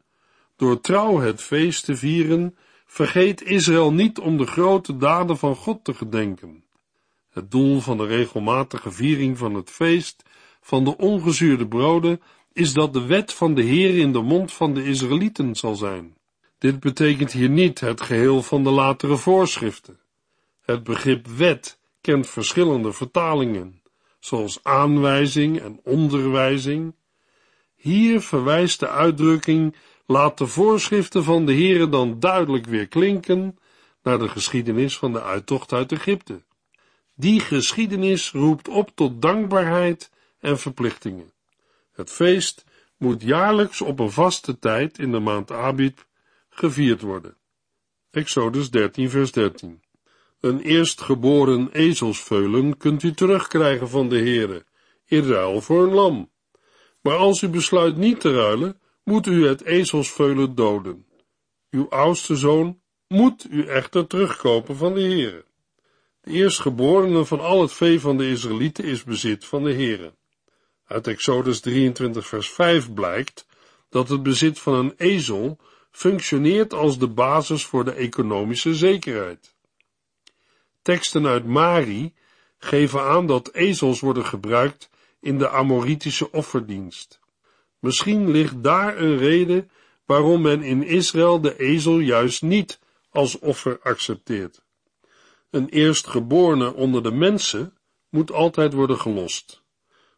Door 0.56 0.80
trouw 0.80 1.18
het 1.18 1.42
feest 1.42 1.84
te 1.84 1.96
vieren, 1.96 2.56
vergeet 2.86 3.42
Israël 3.42 3.92
niet 3.92 4.18
om 4.18 4.36
de 4.36 4.46
grote 4.46 4.96
daden 4.96 5.38
van 5.38 5.56
God 5.56 5.84
te 5.84 5.94
gedenken. 5.94 6.64
Het 7.30 7.50
doel 7.50 7.80
van 7.80 7.96
de 7.96 8.06
regelmatige 8.06 8.90
viering 8.92 9.38
van 9.38 9.54
het 9.54 9.70
feest 9.70 10.22
van 10.60 10.84
de 10.84 10.96
ongezuurde 10.96 11.68
broden 11.68 12.20
is 12.52 12.72
dat 12.72 12.92
de 12.92 13.06
wet 13.06 13.32
van 13.32 13.54
de 13.54 13.62
Heer 13.62 13.98
in 13.98 14.12
de 14.12 14.22
mond 14.22 14.52
van 14.52 14.74
de 14.74 14.84
Israëlieten 14.84 15.54
zal 15.54 15.74
zijn. 15.74 16.16
Dit 16.64 16.80
betekent 16.80 17.32
hier 17.32 17.48
niet 17.48 17.80
het 17.80 18.00
geheel 18.00 18.42
van 18.42 18.64
de 18.64 18.70
latere 18.70 19.16
voorschriften. 19.16 20.00
Het 20.60 20.84
begrip 20.84 21.26
wet 21.26 21.78
kent 22.00 22.28
verschillende 22.28 22.92
vertalingen, 22.92 23.82
zoals 24.18 24.58
aanwijzing 24.62 25.60
en 25.60 25.80
onderwijzing. 25.82 26.94
Hier 27.74 28.20
verwijst 28.20 28.80
de 28.80 28.88
uitdrukking 28.88 29.76
laat 30.06 30.38
de 30.38 30.46
voorschriften 30.46 31.24
van 31.24 31.46
de 31.46 31.52
Heere 31.52 31.88
dan 31.88 32.20
duidelijk 32.20 32.66
weer 32.66 32.88
klinken 32.88 33.58
naar 34.02 34.18
de 34.18 34.28
geschiedenis 34.28 34.98
van 34.98 35.12
de 35.12 35.22
uittocht 35.22 35.72
uit 35.72 35.92
Egypte. 35.92 36.42
Die 37.14 37.40
geschiedenis 37.40 38.30
roept 38.30 38.68
op 38.68 38.90
tot 38.94 39.22
dankbaarheid 39.22 40.10
en 40.40 40.58
verplichtingen. 40.58 41.32
Het 41.92 42.10
feest 42.10 42.64
moet 42.96 43.22
jaarlijks 43.22 43.80
op 43.80 43.98
een 43.98 44.10
vaste 44.10 44.58
tijd 44.58 44.98
in 44.98 45.12
de 45.12 45.20
maand 45.20 45.52
Abib 45.52 45.98
gevierd 46.54 47.00
worden. 47.00 47.36
Exodus 48.10 48.70
13 48.70 49.10
vers 49.10 49.32
13 49.32 49.82
Een 50.40 50.60
eerstgeboren 50.60 51.68
ezelsveulen 51.72 52.76
kunt 52.76 53.02
u 53.02 53.12
terugkrijgen 53.12 53.88
van 53.88 54.08
de 54.08 54.18
Heere, 54.18 54.64
in 55.04 55.24
ruil 55.24 55.60
voor 55.60 55.82
een 55.82 55.94
lam. 55.94 56.30
Maar 57.00 57.16
als 57.16 57.42
u 57.42 57.48
besluit 57.48 57.96
niet 57.96 58.20
te 58.20 58.34
ruilen, 58.34 58.80
moet 59.04 59.26
u 59.26 59.46
het 59.46 59.64
ezelsveulen 59.64 60.54
doden. 60.54 61.06
Uw 61.70 61.88
oudste 61.88 62.36
zoon 62.36 62.80
moet 63.08 63.46
u 63.50 63.66
echter 63.66 64.06
terugkopen 64.06 64.76
van 64.76 64.94
de 64.94 65.00
Heere. 65.00 65.44
De 66.20 66.30
eerstgeborene 66.30 67.24
van 67.24 67.40
al 67.40 67.60
het 67.60 67.72
vee 67.72 68.00
van 68.00 68.16
de 68.16 68.30
Israëlieten 68.30 68.84
is 68.84 69.04
bezit 69.04 69.44
van 69.44 69.64
de 69.64 69.72
Heere. 69.72 70.14
Uit 70.84 71.06
Exodus 71.06 71.60
23 71.60 72.26
vers 72.26 72.50
5 72.50 72.92
blijkt 72.92 73.46
dat 73.88 74.08
het 74.08 74.22
bezit 74.22 74.58
van 74.58 74.74
een 74.74 74.94
ezel 74.96 75.58
functioneert 75.94 76.72
als 76.72 76.98
de 76.98 77.08
basis 77.08 77.64
voor 77.64 77.84
de 77.84 77.92
economische 77.92 78.74
zekerheid. 78.74 79.54
Teksten 80.82 81.26
uit 81.26 81.44
Mari 81.46 82.14
geven 82.58 83.02
aan 83.02 83.26
dat 83.26 83.52
ezels 83.52 84.00
worden 84.00 84.24
gebruikt 84.24 84.90
in 85.20 85.38
de 85.38 85.48
Amoritische 85.48 86.32
offerdienst. 86.32 87.20
Misschien 87.78 88.30
ligt 88.30 88.62
daar 88.62 88.98
een 88.98 89.18
reden 89.18 89.70
waarom 90.04 90.42
men 90.42 90.62
in 90.62 90.82
Israël 90.82 91.40
de 91.40 91.58
ezel 91.58 91.98
juist 91.98 92.42
niet 92.42 92.78
als 93.10 93.38
offer 93.38 93.78
accepteert. 93.82 94.62
Een 95.50 95.68
eerstgeborene 95.68 96.74
onder 96.74 97.02
de 97.02 97.12
mensen 97.12 97.78
moet 98.08 98.32
altijd 98.32 98.72
worden 98.72 98.98
gelost. 98.98 99.62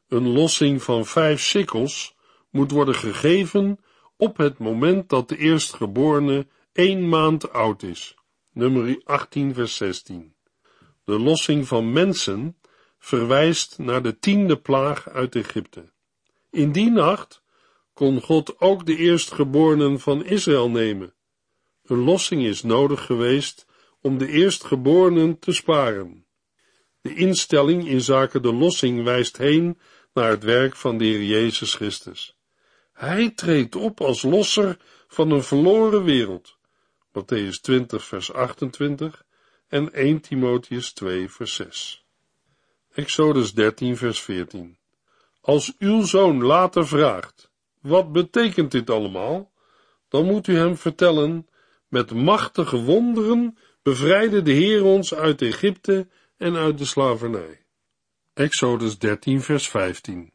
Een 0.09 0.29
lossing 0.29 0.83
van 0.83 1.07
vijf 1.07 1.41
sikkels 1.43 2.17
moet 2.51 2.71
worden 2.71 2.95
gegeven 2.95 3.79
op 4.17 4.37
het 4.37 4.59
moment 4.59 5.09
dat 5.09 5.29
de 5.29 5.37
eerstgeborene 5.37 6.47
één 6.73 7.09
maand 7.09 7.53
oud 7.53 7.83
is. 7.83 8.15
Nummer 8.53 9.01
18 9.05 9.55
vers 9.55 9.77
16. 9.77 10.35
De 11.05 11.19
lossing 11.19 11.67
van 11.67 11.93
mensen 11.93 12.57
verwijst 12.99 13.79
naar 13.79 14.03
de 14.03 14.19
tiende 14.19 14.57
plaag 14.57 15.09
uit 15.09 15.35
Egypte. 15.35 15.93
In 16.51 16.73
die 16.73 16.91
nacht 16.91 17.43
kon 17.95 18.21
God 18.21 18.61
ook 18.61 18.87
de 18.87 18.97
eerstgeborenen 18.97 20.01
van 20.01 20.25
Israël 20.25 20.71
nemen. 20.71 21.15
Een 21.85 21.99
lossing 21.99 22.43
is 22.43 22.63
nodig 22.63 23.05
geweest 23.05 23.67
om 24.01 24.19
de 24.19 24.29
eerstgeborenen 24.29 25.39
te 25.39 25.53
sparen. 25.53 26.27
De 27.01 27.15
instelling 27.15 27.89
in 27.89 28.01
zaken 28.01 28.43
de 28.43 28.53
lossing 28.53 29.05
wijst 29.05 29.37
heen 29.37 29.79
naar 30.13 30.31
het 30.31 30.45
werk 30.45 30.77
van 30.77 30.99
de 30.99 31.05
Heer 31.05 31.25
Jezus 31.25 31.75
Christus. 31.75 32.36
Hij 32.97 33.31
treedt 33.31 33.77
op 33.77 34.01
als 34.01 34.23
losser 34.23 34.77
van 35.09 35.31
een 35.31 35.43
verloren 35.43 36.05
wereld. 36.05 36.57
Matthäus 37.13 37.61
20 37.61 38.05
vers 38.05 38.33
28 38.33 39.25
en 39.69 39.93
1 39.93 40.21
Timotheus 40.21 40.93
2 40.93 41.31
vers 41.31 41.55
6. 41.55 42.07
Exodus 42.93 43.53
13 43.55 43.97
vers 43.97 44.21
14. 44.21 44.79
Als 45.41 45.75
uw 45.79 46.03
zoon 46.03 46.43
later 46.43 46.87
vraagt, 46.87 47.51
wat 47.81 48.13
betekent 48.13 48.71
dit 48.71 48.91
allemaal? 48.91 49.53
Dan 50.09 50.25
moet 50.25 50.47
u 50.47 50.57
hem 50.57 50.77
vertellen, 50.77 51.49
met 51.89 52.13
machtige 52.13 52.77
wonderen 52.77 53.59
bevrijdde 53.83 54.43
de 54.43 54.53
Heer 54.53 54.85
ons 54.85 55.15
uit 55.15 55.43
Egypte 55.43 56.09
en 56.37 56.57
uit 56.57 56.79
de 56.79 56.85
slavernij. 56.85 57.65
Exodus 58.35 58.99
13 58.99 59.43
vers 59.43 59.69
15 59.69 60.35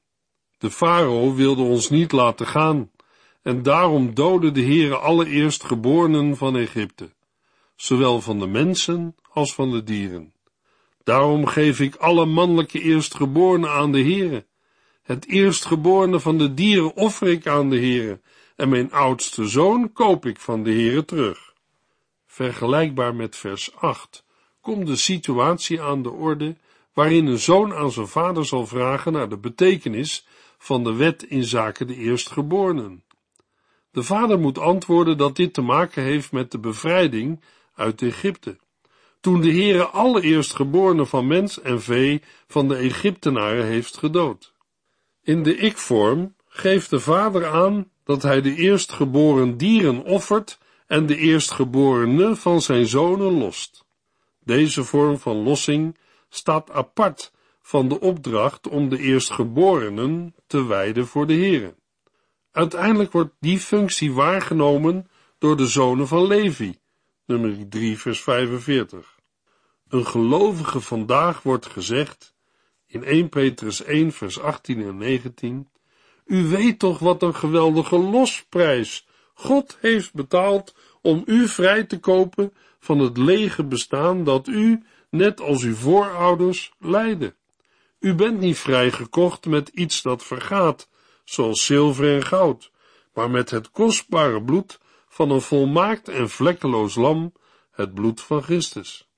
De 0.61 0.71
farao 0.71 1.33
wilde 1.33 1.61
ons 1.61 1.89
niet 1.89 2.11
laten 2.11 2.47
gaan, 2.47 2.91
en 3.41 3.63
daarom 3.63 4.13
doodde 4.13 4.51
de 4.51 4.61
Heere 4.61 4.95
alle 4.95 5.27
eerstgeborenen 5.27 6.37
van 6.37 6.57
Egypte, 6.57 7.13
zowel 7.75 8.21
van 8.21 8.39
de 8.39 8.47
mensen 8.47 9.15
als 9.31 9.53
van 9.53 9.71
de 9.71 9.83
dieren. 9.83 10.33
Daarom 11.03 11.45
geef 11.45 11.79
ik 11.79 11.95
alle 11.95 12.25
mannelijke 12.25 12.81
eerstgeborenen 12.81 13.71
aan 13.71 13.91
de 13.91 14.01
Heere. 14.01 14.45
Het 15.01 15.27
eerstgeborene 15.27 16.19
van 16.19 16.37
de 16.37 16.53
dieren 16.53 16.95
offer 16.95 17.27
ik 17.27 17.47
aan 17.47 17.69
de 17.69 17.77
Heere, 17.77 18.19
en 18.55 18.69
mijn 18.69 18.91
oudste 18.91 19.47
zoon 19.47 19.91
koop 19.91 20.25
ik 20.25 20.39
van 20.39 20.63
de 20.63 20.71
Heere 20.71 21.05
terug. 21.05 21.53
Vergelijkbaar 22.25 23.15
met 23.15 23.35
vers 23.35 23.75
8 23.75 24.25
komt 24.59 24.87
de 24.87 24.95
situatie 24.95 25.81
aan 25.81 26.01
de 26.01 26.11
orde 26.11 26.55
waarin 26.93 27.25
een 27.25 27.39
zoon 27.39 27.73
aan 27.73 27.91
zijn 27.91 28.07
vader 28.07 28.45
zal 28.45 28.67
vragen 28.67 29.13
naar 29.13 29.29
de 29.29 29.37
betekenis 29.37 30.25
van 30.63 30.83
de 30.83 30.93
wet 30.93 31.23
in 31.23 31.43
zaken 31.43 31.87
de 31.87 31.95
eerstgeborenen. 31.95 33.03
De 33.91 34.03
vader 34.03 34.39
moet 34.39 34.57
antwoorden 34.57 35.17
dat 35.17 35.35
dit 35.35 35.53
te 35.53 35.61
maken 35.61 36.03
heeft 36.03 36.31
met 36.31 36.51
de 36.51 36.59
bevrijding 36.59 37.43
uit 37.75 38.01
Egypte. 38.01 38.59
toen 39.19 39.41
de 39.41 39.51
Heere 39.51 39.85
alle 39.85 40.21
eerstgeborenen 40.21 41.07
van 41.07 41.27
mens 41.27 41.61
en 41.61 41.81
vee 41.81 42.21
van 42.47 42.67
de 42.67 42.75
Egyptenaren 42.75 43.65
heeft 43.65 43.97
gedood. 43.97 44.53
In 45.23 45.43
de 45.43 45.55
ik-vorm 45.55 46.35
geeft 46.47 46.89
de 46.89 46.99
vader 46.99 47.47
aan 47.47 47.91
dat 48.03 48.21
hij 48.21 48.41
de 48.41 48.55
eerstgeboren 48.55 49.57
dieren 49.57 50.03
offert 50.03 50.57
en 50.87 51.05
de 51.05 51.17
eerstgeborene 51.17 52.35
van 52.35 52.61
zijn 52.61 52.85
zonen 52.85 53.37
lost. 53.37 53.85
Deze 54.43 54.83
vorm 54.83 55.17
van 55.17 55.35
lossing 55.35 55.97
staat 56.29 56.71
apart 56.71 57.31
van 57.61 57.87
de 57.89 57.99
opdracht 57.99 58.67
om 58.67 58.89
de 58.89 58.97
eerstgeborenen 58.97 60.35
te 60.47 60.65
wijden 60.65 61.07
voor 61.07 61.27
de 61.27 61.33
Heere. 61.33 61.75
Uiteindelijk 62.51 63.11
wordt 63.11 63.33
die 63.39 63.59
functie 63.59 64.13
waargenomen 64.13 65.09
door 65.37 65.57
de 65.57 65.67
zonen 65.67 66.07
van 66.07 66.27
Levi, 66.27 66.75
nummer 67.25 67.69
3 67.69 67.97
vers 67.97 68.21
45. 68.21 69.19
Een 69.87 70.05
gelovige 70.05 70.81
vandaag 70.81 71.43
wordt 71.43 71.65
gezegd, 71.65 72.33
in 72.87 73.03
1 73.03 73.29
Petrus 73.29 73.83
1 73.83 74.11
vers 74.11 74.39
18 74.39 74.81
en 74.81 74.97
19, 74.97 75.69
u 76.25 76.43
weet 76.47 76.79
toch 76.79 76.99
wat 76.99 77.21
een 77.21 77.35
geweldige 77.35 77.97
losprijs 77.97 79.07
God 79.33 79.77
heeft 79.79 80.13
betaald 80.13 80.75
om 81.01 81.23
u 81.25 81.47
vrij 81.47 81.83
te 81.83 81.99
kopen 81.99 82.53
van 82.79 82.99
het 82.99 83.17
lege 83.17 83.63
bestaan 83.63 84.23
dat 84.23 84.47
u, 84.47 84.83
net 85.09 85.41
als 85.41 85.63
uw 85.63 85.75
voorouders, 85.75 86.73
leidde. 86.79 87.35
U 88.01 88.15
bent 88.15 88.39
niet 88.39 88.57
vrijgekocht 88.57 89.45
met 89.45 89.67
iets 89.67 90.01
dat 90.01 90.23
vergaat, 90.23 90.89
zoals 91.23 91.65
zilver 91.65 92.15
en 92.15 92.25
goud, 92.25 92.71
maar 93.13 93.29
met 93.29 93.49
het 93.49 93.71
kostbare 93.71 94.43
bloed 94.43 94.79
van 95.07 95.31
een 95.31 95.41
volmaakt 95.41 96.07
en 96.07 96.29
vlekkeloos 96.29 96.95
lam, 96.95 97.33
het 97.71 97.93
bloed 97.93 98.21
van 98.21 98.43
Christus. 98.43 99.09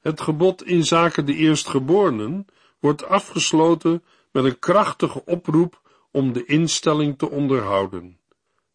Het 0.00 0.20
gebod 0.20 0.64
in 0.64 0.84
zaken 0.84 1.26
de 1.26 1.34
eerstgeborenen 1.34 2.46
wordt 2.78 3.04
afgesloten 3.04 4.04
met 4.32 4.44
een 4.44 4.58
krachtige 4.58 5.24
oproep 5.24 5.80
om 6.10 6.32
de 6.32 6.44
instelling 6.44 7.18
te 7.18 7.30
onderhouden. 7.30 8.20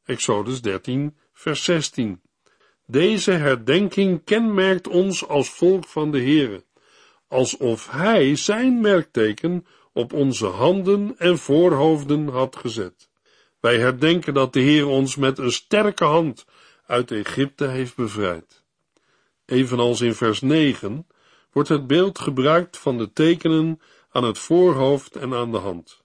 Exodus 0.03 0.61
13, 0.61 1.17
vers 1.33 1.63
16. 1.63 2.21
Deze 2.85 3.31
herdenking 3.31 4.23
kenmerkt 4.23 4.87
ons 4.87 5.27
als 5.27 5.49
volk 5.49 5.87
van 5.87 6.11
de 6.11 6.19
Heere, 6.19 6.63
alsof 7.31 7.91
Hij 7.91 8.35
zijn 8.35 8.81
merkteken 8.81 9.65
op 9.93 10.13
onze 10.13 10.45
handen 10.45 11.15
en 11.17 11.37
voorhoofden 11.37 12.27
had 12.27 12.55
gezet. 12.55 13.09
Wij 13.59 13.77
herdenken 13.77 14.33
dat 14.33 14.53
de 14.53 14.59
Heer 14.59 14.87
ons 14.87 15.15
met 15.15 15.37
een 15.37 15.51
sterke 15.51 16.03
hand 16.03 16.45
uit 16.85 17.11
Egypte 17.11 17.67
heeft 17.67 17.95
bevrijd. 17.95 18.63
Evenals 19.45 20.01
in 20.01 20.13
vers 20.13 20.41
9 20.41 21.07
wordt 21.51 21.69
het 21.69 21.87
beeld 21.87 22.19
gebruikt 22.19 22.77
van 22.77 22.97
de 22.97 23.13
tekenen 23.13 23.81
aan 24.09 24.23
het 24.23 24.37
voorhoofd 24.37 25.15
en 25.15 25.33
aan 25.33 25.51
de 25.51 25.57
hand. 25.57 26.03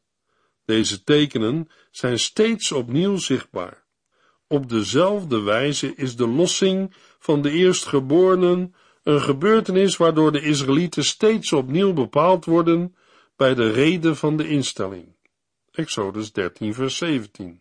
Deze 0.64 1.04
tekenen 1.04 1.70
zijn 1.90 2.18
steeds 2.18 2.72
opnieuw 2.72 3.16
zichtbaar. 3.16 3.84
Op 4.48 4.68
dezelfde 4.68 5.40
wijze 5.40 5.94
is 5.94 6.16
de 6.16 6.28
lossing 6.28 6.94
van 7.18 7.42
de 7.42 7.50
eerstgeborenen 7.50 8.74
een 9.06 9.20
gebeurtenis 9.20 9.96
waardoor 9.96 10.32
de 10.32 10.40
Israëlieten 10.40 11.04
steeds 11.04 11.52
opnieuw 11.52 11.92
bepaald 11.92 12.44
worden 12.44 12.96
bij 13.36 13.54
de 13.54 13.70
reden 13.70 14.16
van 14.16 14.36
de 14.36 14.48
instelling. 14.48 15.16
Exodus 15.72 16.32
13 16.32 16.74
vers 16.74 16.96
17. 16.96 17.60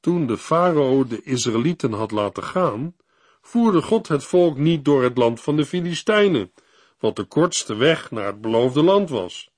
Toen 0.00 0.26
de 0.26 0.38
farao 0.38 1.06
de 1.06 1.22
Israëlieten 1.22 1.92
had 1.92 2.10
laten 2.10 2.42
gaan, 2.42 2.96
voerde 3.40 3.82
God 3.82 4.08
het 4.08 4.24
volk 4.24 4.56
niet 4.56 4.84
door 4.84 5.02
het 5.02 5.18
land 5.18 5.40
van 5.40 5.56
de 5.56 5.64
Filistijnen, 5.64 6.52
wat 6.98 7.16
de 7.16 7.24
kortste 7.24 7.74
weg 7.74 8.10
naar 8.10 8.26
het 8.26 8.40
beloofde 8.40 8.82
land 8.82 9.10
was. 9.10 9.50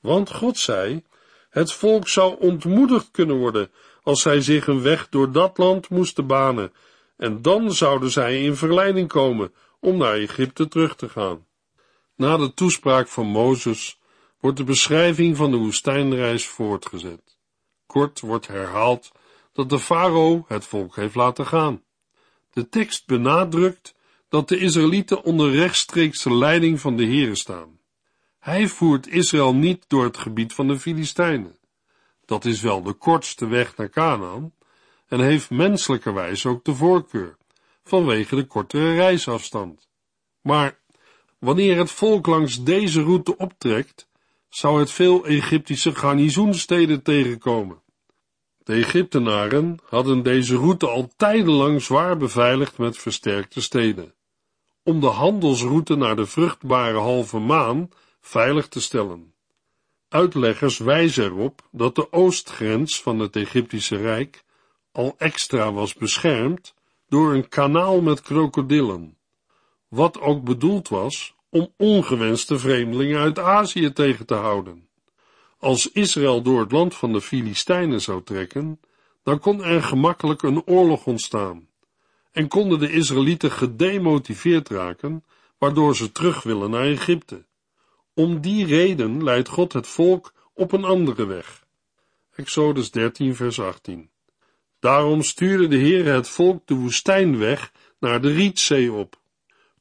Want 0.00 0.30
God 0.34 0.58
zei, 0.58 1.04
het 1.48 1.72
volk 1.72 2.08
zou 2.08 2.36
ontmoedigd 2.38 3.10
kunnen 3.10 3.36
worden 3.36 3.70
als 4.02 4.22
zij 4.22 4.40
zich 4.40 4.66
een 4.66 4.82
weg 4.82 5.08
door 5.08 5.32
dat 5.32 5.58
land 5.58 5.88
moesten 5.88 6.26
banen, 6.26 6.72
en 7.16 7.42
dan 7.42 7.72
zouden 7.72 8.10
zij 8.10 8.42
in 8.42 8.56
verleiding 8.56 9.08
komen 9.08 9.52
om 9.80 9.96
naar 9.96 10.14
Egypte 10.14 10.68
terug 10.68 10.96
te 10.96 11.08
gaan. 11.08 11.46
Na 12.16 12.36
de 12.36 12.54
toespraak 12.54 13.08
van 13.08 13.26
Mozes 13.26 14.00
wordt 14.40 14.56
de 14.56 14.64
beschrijving 14.64 15.36
van 15.36 15.50
de 15.50 15.56
woestijnreis 15.56 16.46
voortgezet. 16.46 17.38
Kort 17.86 18.20
wordt 18.20 18.46
herhaald 18.46 19.12
dat 19.52 19.68
de 19.68 19.78
farao 19.78 20.44
het 20.48 20.66
volk 20.66 20.96
heeft 20.96 21.14
laten 21.14 21.46
gaan. 21.46 21.82
De 22.50 22.68
tekst 22.68 23.06
benadrukt 23.06 23.94
dat 24.28 24.48
de 24.48 24.58
Israëlieten 24.58 25.22
onder 25.22 25.50
rechtstreekse 25.50 26.34
leiding 26.34 26.80
van 26.80 26.96
de 26.96 27.04
Heere 27.04 27.34
staan. 27.34 27.78
Hij 28.38 28.68
voert 28.68 29.08
Israël 29.08 29.54
niet 29.54 29.84
door 29.88 30.04
het 30.04 30.16
gebied 30.16 30.52
van 30.52 30.68
de 30.68 30.78
Filistijnen. 30.78 31.58
Dat 32.24 32.44
is 32.44 32.60
wel 32.60 32.82
de 32.82 32.92
kortste 32.92 33.46
weg 33.46 33.76
naar 33.76 33.90
Canaan 33.90 34.52
en 35.06 35.20
heeft 35.20 35.50
menselijkerwijs 35.50 36.46
ook 36.46 36.64
de 36.64 36.74
voorkeur, 36.74 37.36
vanwege 37.90 38.36
de 38.36 38.46
kortere 38.46 38.94
reisafstand. 38.94 39.88
Maar 40.40 40.78
wanneer 41.38 41.76
het 41.76 41.90
volk 41.90 42.26
langs 42.26 42.62
deze 42.62 43.02
route 43.02 43.36
optrekt, 43.36 44.08
zou 44.48 44.78
het 44.78 44.90
veel 44.90 45.26
Egyptische 45.26 45.94
garnizoensteden 45.94 47.02
tegenkomen. 47.02 47.82
De 48.58 48.74
Egyptenaren 48.74 49.78
hadden 49.84 50.22
deze 50.22 50.56
route 50.56 50.86
al 50.86 51.10
tijdenlang 51.16 51.82
zwaar 51.82 52.16
beveiligd 52.16 52.78
met 52.78 52.98
versterkte 52.98 53.60
steden, 53.60 54.14
om 54.82 55.00
de 55.00 55.06
handelsroute 55.06 55.96
naar 55.96 56.16
de 56.16 56.26
vruchtbare 56.26 56.98
halve 56.98 57.38
maan 57.38 57.88
veilig 58.20 58.68
te 58.68 58.80
stellen. 58.80 59.34
Uitleggers 60.08 60.78
wijzen 60.78 61.24
erop 61.24 61.68
dat 61.70 61.94
de 61.94 62.12
oostgrens 62.12 63.02
van 63.02 63.18
het 63.18 63.36
Egyptische 63.36 63.96
Rijk 63.96 64.44
al 64.92 65.14
extra 65.18 65.72
was 65.72 65.94
beschermd 65.94 66.74
door 67.10 67.34
een 67.34 67.48
kanaal 67.48 68.00
met 68.00 68.20
krokodillen, 68.20 69.16
wat 69.88 70.20
ook 70.20 70.44
bedoeld 70.44 70.88
was 70.88 71.34
om 71.48 71.72
ongewenste 71.76 72.58
vreemdelingen 72.58 73.20
uit 73.20 73.38
Azië 73.38 73.92
tegen 73.92 74.26
te 74.26 74.34
houden. 74.34 74.88
Als 75.58 75.92
Israël 75.92 76.42
door 76.42 76.60
het 76.60 76.72
land 76.72 76.94
van 76.94 77.12
de 77.12 77.20
Filistijnen 77.20 78.00
zou 78.00 78.22
trekken, 78.22 78.80
dan 79.22 79.38
kon 79.38 79.64
er 79.64 79.82
gemakkelijk 79.82 80.42
een 80.42 80.66
oorlog 80.66 81.06
ontstaan 81.06 81.68
en 82.32 82.48
konden 82.48 82.78
de 82.78 82.92
Israëlieten 82.92 83.50
gedemotiveerd 83.50 84.68
raken, 84.68 85.24
waardoor 85.58 85.96
ze 85.96 86.12
terug 86.12 86.42
willen 86.42 86.70
naar 86.70 86.84
Egypte. 86.84 87.44
Om 88.14 88.40
die 88.40 88.66
reden 88.66 89.24
leidt 89.24 89.48
God 89.48 89.72
het 89.72 89.86
volk 89.86 90.32
op 90.54 90.72
een 90.72 90.84
andere 90.84 91.26
weg. 91.26 91.66
Exodus 92.34 92.90
13, 92.90 93.34
vers 93.34 93.60
18. 93.60 94.10
Daarom 94.80 95.22
stuurde 95.22 95.68
de 95.68 95.76
Heer 95.76 96.04
het 96.04 96.28
volk 96.28 96.66
de 96.66 96.74
woestijnweg 96.74 97.72
naar 97.98 98.20
de 98.20 98.32
Rietzee 98.32 98.92
op. 98.92 99.20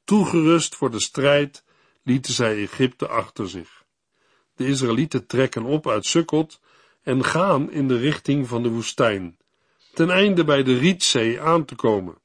Toegerust 0.03 0.75
voor 0.75 0.91
de 0.91 0.99
strijd 0.99 1.63
lieten 2.03 2.33
zij 2.33 2.61
Egypte 2.61 3.07
achter 3.07 3.49
zich. 3.49 3.83
De 4.55 4.67
Israëlieten 4.67 5.27
trekken 5.27 5.63
op 5.63 5.87
uit 5.87 6.05
Sukkot 6.05 6.59
en 7.01 7.23
gaan 7.23 7.71
in 7.71 7.87
de 7.87 7.97
richting 7.97 8.47
van 8.47 8.63
de 8.63 8.69
woestijn, 8.69 9.37
ten 9.93 10.09
einde 10.09 10.43
bij 10.43 10.63
de 10.63 10.77
Rietzee 10.77 11.41
aan 11.41 11.65
te 11.65 11.75
komen. 11.75 12.17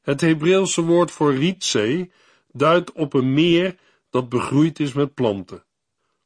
Het 0.00 0.20
Hebreeuwse 0.20 0.82
woord 0.82 1.10
voor 1.10 1.34
Rietzee 1.34 2.12
duidt 2.52 2.92
op 2.92 3.14
een 3.14 3.34
meer 3.34 3.76
dat 4.10 4.28
begroeid 4.28 4.80
is 4.80 4.92
met 4.92 5.14
planten. 5.14 5.64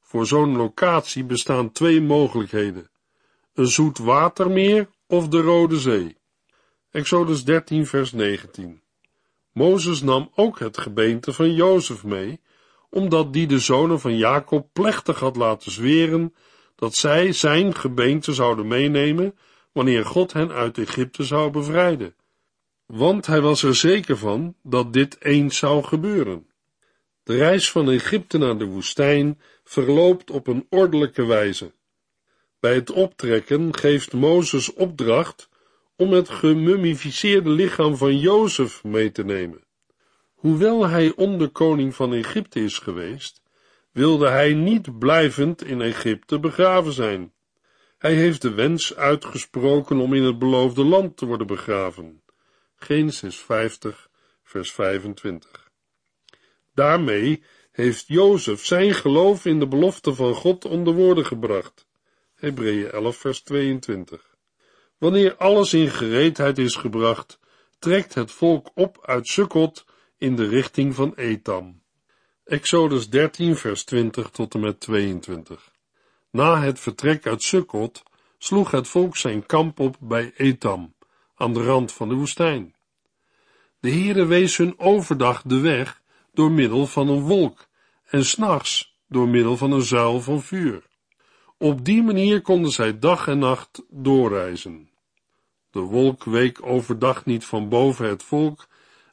Voor 0.00 0.26
zo'n 0.26 0.56
locatie 0.56 1.24
bestaan 1.24 1.72
twee 1.72 2.00
mogelijkheden: 2.00 2.90
een 3.54 3.66
zoet 3.66 3.98
watermeer 3.98 4.88
of 5.14 5.28
de 5.28 5.40
Rode 5.40 5.78
Zee. 5.78 6.16
Exodus 6.90 7.44
13, 7.44 7.86
vers 7.86 8.12
19. 8.12 8.82
Mozes 9.52 10.02
nam 10.02 10.30
ook 10.34 10.58
het 10.58 10.78
gebeente 10.78 11.32
van 11.32 11.54
Jozef 11.54 12.04
mee, 12.04 12.40
omdat 12.90 13.32
die 13.32 13.46
de 13.46 13.58
zonen 13.58 14.00
van 14.00 14.16
Jacob 14.16 14.68
plechtig 14.72 15.18
had 15.20 15.36
laten 15.36 15.72
zweren 15.72 16.34
dat 16.74 16.94
zij 16.94 17.32
zijn 17.32 17.74
gebeente 17.74 18.32
zouden 18.32 18.66
meenemen 18.66 19.38
wanneer 19.72 20.04
God 20.04 20.32
hen 20.32 20.52
uit 20.52 20.78
Egypte 20.78 21.24
zou 21.24 21.50
bevrijden. 21.50 22.14
Want 22.86 23.26
hij 23.26 23.40
was 23.40 23.62
er 23.62 23.74
zeker 23.74 24.16
van 24.16 24.54
dat 24.62 24.92
dit 24.92 25.24
eens 25.24 25.58
zou 25.58 25.82
gebeuren. 25.82 26.46
De 27.22 27.36
reis 27.36 27.70
van 27.70 27.90
Egypte 27.90 28.38
naar 28.38 28.58
de 28.58 28.66
woestijn 28.66 29.40
verloopt 29.64 30.30
op 30.30 30.46
een 30.46 30.66
ordelijke 30.70 31.24
wijze. 31.24 31.72
Bij 32.64 32.74
het 32.74 32.90
optrekken 32.90 33.76
geeft 33.76 34.12
Mozes 34.12 34.72
opdracht 34.72 35.48
om 35.96 36.12
het 36.12 36.28
gemummificeerde 36.28 37.50
lichaam 37.50 37.96
van 37.96 38.18
Jozef 38.18 38.84
mee 38.84 39.12
te 39.12 39.24
nemen. 39.24 39.64
Hoewel 40.34 40.86
hij 40.86 41.12
onderkoning 41.16 41.94
van 41.94 42.12
Egypte 42.12 42.60
is 42.60 42.78
geweest, 42.78 43.42
wilde 43.92 44.28
hij 44.28 44.54
niet 44.54 44.98
blijvend 44.98 45.64
in 45.64 45.80
Egypte 45.80 46.40
begraven 46.40 46.92
zijn. 46.92 47.32
Hij 47.98 48.14
heeft 48.14 48.42
de 48.42 48.50
wens 48.50 48.94
uitgesproken 48.94 49.98
om 49.98 50.14
in 50.14 50.22
het 50.22 50.38
beloofde 50.38 50.84
land 50.84 51.16
te 51.16 51.26
worden 51.26 51.46
begraven. 51.46 52.22
Genesis 52.76 53.36
50, 53.36 54.08
vers 54.42 54.72
25. 54.72 55.70
Daarmee 56.74 57.42
heeft 57.70 58.04
Jozef 58.06 58.64
zijn 58.64 58.94
geloof 58.94 59.44
in 59.44 59.58
de 59.58 59.68
belofte 59.68 60.14
van 60.14 60.34
God 60.34 60.64
onder 60.64 60.94
woorden 60.94 61.26
gebracht. 61.26 61.86
Hebreeën 62.44 62.90
11 62.90 63.16
vers 63.16 63.40
22. 63.42 64.36
Wanneer 64.98 65.36
alles 65.36 65.74
in 65.74 65.90
gereedheid 65.90 66.58
is 66.58 66.74
gebracht, 66.74 67.38
trekt 67.78 68.14
het 68.14 68.32
volk 68.32 68.70
op 68.74 68.98
uit 69.02 69.26
Sukkot 69.26 69.84
in 70.18 70.36
de 70.36 70.48
richting 70.48 70.94
van 70.94 71.14
Etam. 71.14 71.82
Exodus 72.44 73.08
13 73.08 73.56
vers 73.56 73.84
20 73.84 74.30
tot 74.30 74.54
en 74.54 74.60
met 74.60 74.80
22. 74.80 75.72
Na 76.30 76.60
het 76.60 76.80
vertrek 76.80 77.26
uit 77.26 77.42
Sukkot 77.42 78.02
sloeg 78.38 78.70
het 78.70 78.88
volk 78.88 79.16
zijn 79.16 79.46
kamp 79.46 79.80
op 79.80 79.96
bij 80.00 80.32
Etam, 80.36 80.94
aan 81.34 81.52
de 81.52 81.62
rand 81.62 81.92
van 81.92 82.08
de 82.08 82.14
woestijn. 82.14 82.74
De 83.80 83.90
Heere 83.90 84.26
wees 84.26 84.56
hun 84.56 84.78
overdag 84.78 85.42
de 85.42 85.60
weg 85.60 86.02
door 86.32 86.50
middel 86.50 86.86
van 86.86 87.08
een 87.08 87.20
wolk 87.20 87.68
en 88.04 88.24
s'nachts 88.24 88.96
door 89.08 89.28
middel 89.28 89.56
van 89.56 89.72
een 89.72 89.82
zuil 89.82 90.20
van 90.20 90.42
vuur. 90.42 90.92
Op 91.64 91.84
die 91.84 92.02
manier 92.02 92.40
konden 92.42 92.70
zij 92.70 92.98
dag 92.98 93.28
en 93.28 93.38
nacht 93.38 93.82
doorreizen. 93.88 94.90
De 95.70 95.80
wolk 95.80 96.24
week 96.24 96.66
overdag 96.66 97.24
niet 97.24 97.44
van 97.44 97.68
boven 97.68 98.08
het 98.08 98.22
volk 98.22 98.66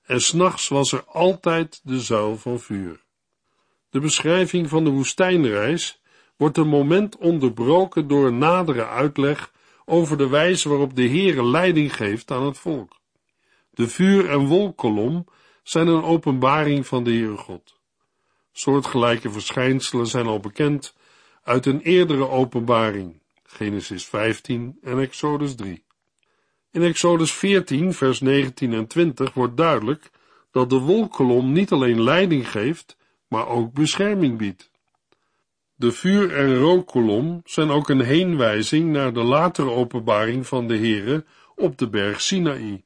en 0.03 0.21
s'nachts 0.21 0.67
was 0.67 0.91
er 0.91 1.03
altijd 1.03 1.81
de 1.83 1.99
zuil 1.99 2.37
van 2.37 2.59
vuur. 2.59 3.03
De 3.89 3.99
beschrijving 3.99 4.69
van 4.69 4.83
de 4.83 4.89
woestijnreis 4.89 6.01
wordt 6.37 6.57
een 6.57 6.67
moment 6.67 7.17
onderbroken 7.17 8.07
door 8.07 8.27
een 8.27 8.37
nadere 8.37 8.87
uitleg 8.87 9.51
over 9.85 10.17
de 10.17 10.27
wijze 10.27 10.69
waarop 10.69 10.95
de 10.95 11.07
Heere 11.07 11.45
leiding 11.45 11.95
geeft 11.95 12.31
aan 12.31 12.45
het 12.45 12.57
volk. 12.57 12.99
De 13.69 13.87
vuur- 13.87 14.29
en 14.29 14.45
wolkolom 14.45 15.25
zijn 15.63 15.87
een 15.87 16.03
openbaring 16.03 16.87
van 16.87 17.03
de 17.03 17.11
Heere 17.11 17.37
God. 17.37 17.79
Soortgelijke 18.51 19.31
verschijnselen 19.31 20.07
zijn 20.07 20.25
al 20.27 20.39
bekend 20.39 20.93
uit 21.43 21.65
een 21.65 21.81
eerdere 21.81 22.27
openbaring, 22.27 23.21
Genesis 23.43 24.05
15 24.05 24.77
en 24.81 24.99
Exodus 24.99 25.55
3. 25.55 25.83
In 26.71 26.81
Exodus 26.81 27.33
14, 27.33 27.93
vers 27.93 28.19
19 28.19 28.73
en 28.73 28.87
20 28.87 29.33
wordt 29.33 29.57
duidelijk 29.57 30.09
dat 30.51 30.69
de 30.69 30.79
wolkolom 30.79 31.51
niet 31.51 31.71
alleen 31.71 32.03
leiding 32.03 32.51
geeft, 32.51 32.97
maar 33.27 33.47
ook 33.47 33.73
bescherming 33.73 34.37
biedt. 34.37 34.71
De 35.75 35.91
vuur- 35.91 36.35
en 36.35 36.57
rookkolom 36.57 37.41
zijn 37.45 37.69
ook 37.69 37.89
een 37.89 38.01
heenwijzing 38.01 38.91
naar 38.91 39.13
de 39.13 39.23
latere 39.23 39.69
openbaring 39.69 40.47
van 40.47 40.67
de 40.67 40.77
Heere 40.77 41.25
op 41.55 41.77
de 41.77 41.89
berg 41.89 42.21
Sinaï. 42.21 42.83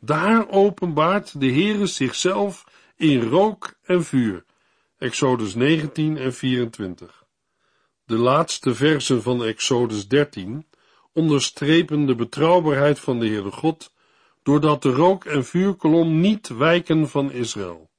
Daar 0.00 0.48
openbaart 0.48 1.40
de 1.40 1.50
Heere 1.50 1.86
zichzelf 1.86 2.64
in 2.96 3.22
rook 3.22 3.74
en 3.82 4.04
vuur. 4.04 4.44
Exodus 4.98 5.54
19 5.54 6.16
en 6.16 6.34
24. 6.34 7.23
De 8.06 8.16
laatste 8.16 8.74
versen 8.74 9.22
van 9.22 9.44
Exodus 9.44 10.08
13 10.08 10.66
onderstrepen 11.12 12.06
de 12.06 12.14
betrouwbaarheid 12.14 13.00
van 13.00 13.18
de 13.18 13.26
Heere 13.26 13.50
God, 13.50 13.92
doordat 14.42 14.82
de 14.82 14.90
rook- 14.90 15.24
en 15.24 15.44
vuurkolom 15.44 16.20
niet 16.20 16.48
wijken 16.48 17.08
van 17.08 17.32
Israël. 17.32 17.90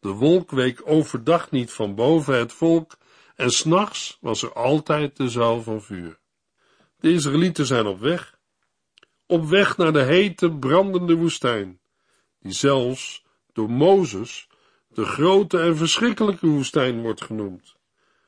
De 0.00 0.08
wolk 0.08 0.50
week 0.50 0.82
overdag 0.84 1.50
niet 1.50 1.72
van 1.72 1.94
boven 1.94 2.38
het 2.38 2.52
volk, 2.52 2.98
en 3.34 3.50
s'nachts 3.50 4.18
was 4.20 4.42
er 4.42 4.52
altijd 4.52 5.16
de 5.16 5.28
zuil 5.28 5.62
van 5.62 5.82
vuur. 5.82 6.18
De 6.98 7.12
Israëlieten 7.12 7.66
zijn 7.66 7.86
op 7.86 8.00
weg, 8.00 8.38
op 9.26 9.44
weg 9.48 9.76
naar 9.76 9.92
de 9.92 10.02
hete, 10.02 10.52
brandende 10.52 11.14
woestijn, 11.14 11.80
die 12.40 12.52
zelfs 12.52 13.24
door 13.52 13.70
Mozes 13.70 14.48
de 14.88 15.04
grote 15.04 15.58
en 15.58 15.76
verschrikkelijke 15.76 16.46
woestijn 16.46 17.00
wordt 17.00 17.22
genoemd. 17.22 17.75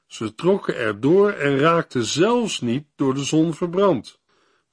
Ze 0.09 0.35
trokken 0.35 0.77
erdoor 0.77 1.31
en 1.31 1.59
raakten 1.59 2.05
zelfs 2.05 2.61
niet 2.61 2.87
door 2.97 3.15
de 3.15 3.25
zon 3.25 3.55
verbrand. 3.55 4.21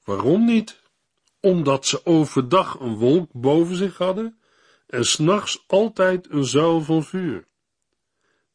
Waarom 0.04 0.44
niet? 0.44 0.80
Omdat 1.40 1.86
ze 1.86 2.06
overdag 2.06 2.80
een 2.80 2.96
wolk 2.96 3.30
boven 3.32 3.76
zich 3.76 3.98
hadden 3.98 4.38
en 4.86 5.04
s'nachts 5.04 5.64
altijd 5.66 6.30
een 6.30 6.44
zuil 6.44 6.80
van 6.80 7.04
vuur. 7.04 7.46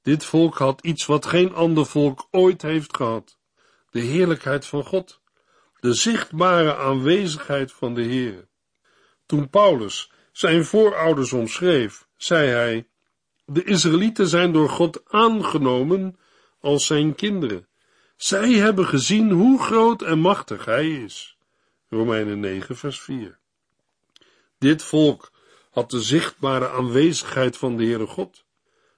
Dit 0.01 0.25
volk 0.25 0.57
had 0.57 0.81
iets 0.81 1.05
wat 1.05 1.25
geen 1.25 1.53
ander 1.53 1.85
volk 1.85 2.27
ooit 2.31 2.61
heeft 2.61 2.95
gehad: 2.95 3.37
de 3.89 3.99
heerlijkheid 3.99 4.65
van 4.65 4.83
God, 4.83 5.21
de 5.79 5.93
zichtbare 5.93 6.75
aanwezigheid 6.75 7.71
van 7.71 7.93
de 7.93 8.01
Heer. 8.01 8.47
Toen 9.25 9.49
Paulus 9.49 10.11
zijn 10.31 10.65
voorouders 10.65 11.33
omschreef, 11.33 12.07
zei 12.15 12.49
hij: 12.49 12.87
De 13.45 13.63
Israëlieten 13.63 14.27
zijn 14.27 14.51
door 14.51 14.69
God 14.69 15.01
aangenomen 15.07 16.19
als 16.61 16.85
zijn 16.85 17.15
kinderen. 17.15 17.67
Zij 18.15 18.51
hebben 18.51 18.85
gezien 18.85 19.31
hoe 19.31 19.61
groot 19.61 20.01
en 20.01 20.19
machtig 20.19 20.65
hij 20.65 20.89
is. 20.89 21.37
Romeinen 21.89 22.39
9, 22.39 22.77
vers 22.77 23.01
4. 23.01 23.39
Dit 24.57 24.83
volk 24.83 25.31
had 25.71 25.89
de 25.89 26.01
zichtbare 26.01 26.69
aanwezigheid 26.69 27.57
van 27.57 27.77
de 27.77 27.83
Heere 27.83 28.07
God. 28.07 28.43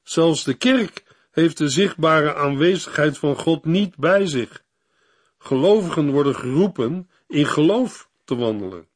Zelfs 0.04 0.44
de 0.44 0.54
kerk 0.54 1.04
heeft 1.32 1.58
de 1.58 1.70
zichtbare 1.70 2.36
aanwezigheid 2.36 3.18
van 3.18 3.36
God 3.36 3.66
niet 3.66 3.96
bij 3.96 4.26
zich. 4.26 4.64
Gelovigen 5.38 6.12
worden 6.12 6.36
geroepen 6.36 7.10
in 7.28 7.46
geloof 7.46 8.10
te 8.24 8.36
wandelen. 8.36 8.88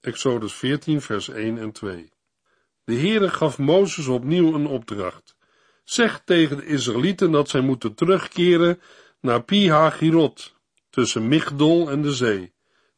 Exodus 0.00 0.54
14, 0.54 1.00
vers 1.00 1.28
1 1.28 1.58
en 1.58 1.72
2. 1.72 2.12
De 2.84 2.94
Heere 2.94 3.28
gaf 3.28 3.58
Mozes 3.58 4.06
opnieuw 4.06 4.54
een 4.54 4.66
opdracht. 4.66 5.36
Zeg 5.84 6.22
tegen 6.24 6.56
de 6.56 6.66
Israëlieten 6.66 7.30
dat 7.30 7.48
zij 7.48 7.60
moeten 7.60 7.94
terugkeren 7.94 8.80
naar 9.20 9.42
Pi-Hagirot, 9.42 10.54
tussen 10.90 11.28
Migdol 11.28 11.90
en 11.90 12.02
de 12.02 12.12
zee, 12.12 12.52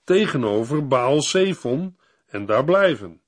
tegenover 0.04 0.86
Baal-Zephon 0.86 1.98
en 2.26 2.46
daar 2.46 2.64
blijven. 2.64 3.20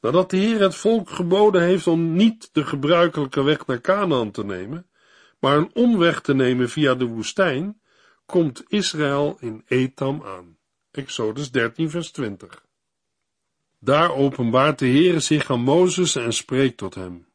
Nadat 0.00 0.30
de 0.30 0.36
Heer 0.36 0.60
het 0.60 0.74
volk 0.74 1.10
geboden 1.10 1.62
heeft 1.62 1.86
om 1.86 2.12
niet 2.12 2.48
de 2.52 2.64
gebruikelijke 2.64 3.42
weg 3.42 3.66
naar 3.66 3.80
Canaan 3.80 4.30
te 4.30 4.44
nemen, 4.44 4.90
maar 5.38 5.56
een 5.56 5.70
omweg 5.74 6.20
te 6.20 6.34
nemen 6.34 6.68
via 6.68 6.94
de 6.94 7.04
woestijn, 7.04 7.80
komt 8.26 8.64
Israël 8.68 9.36
in 9.40 9.62
Etam 9.66 10.22
aan. 10.24 10.58
Exodus 10.90 11.50
13 11.50 11.90
vers 11.90 12.10
20. 12.10 12.64
Daar 13.78 14.14
openbaart 14.14 14.78
de 14.78 14.86
Heer 14.86 15.20
zich 15.20 15.50
aan 15.50 15.60
Mozes 15.60 16.16
en 16.16 16.32
spreekt 16.32 16.76
tot 16.76 16.94
hem. 16.94 17.29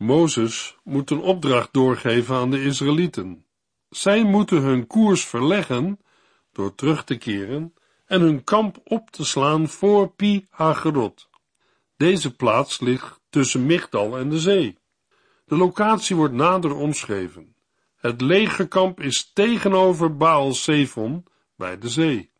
Mozes 0.00 0.76
moet 0.84 1.10
een 1.10 1.20
opdracht 1.20 1.72
doorgeven 1.72 2.36
aan 2.36 2.50
de 2.50 2.62
Israëlieten. 2.62 3.44
Zij 3.88 4.24
moeten 4.24 4.62
hun 4.62 4.86
koers 4.86 5.26
verleggen 5.26 6.00
door 6.52 6.74
terug 6.74 7.04
te 7.04 7.16
keren 7.16 7.74
en 8.06 8.20
hun 8.20 8.44
kamp 8.44 8.80
op 8.84 9.10
te 9.10 9.24
slaan 9.24 9.68
voor 9.68 10.10
Pi 10.10 10.46
Hagerot. 10.50 11.28
Deze 11.96 12.36
plaats 12.36 12.80
ligt 12.80 13.20
tussen 13.30 13.66
Migdal 13.66 14.18
en 14.18 14.28
de 14.28 14.38
zee. 14.38 14.78
De 15.44 15.56
locatie 15.56 16.16
wordt 16.16 16.34
nader 16.34 16.74
omschreven. 16.74 17.54
Het 17.96 18.20
legerkamp 18.20 19.00
is 19.00 19.32
tegenover 19.32 20.16
Baal 20.16 20.52
Zephon 20.52 21.24
bij 21.56 21.78
de 21.78 21.88
zee. 21.88 22.30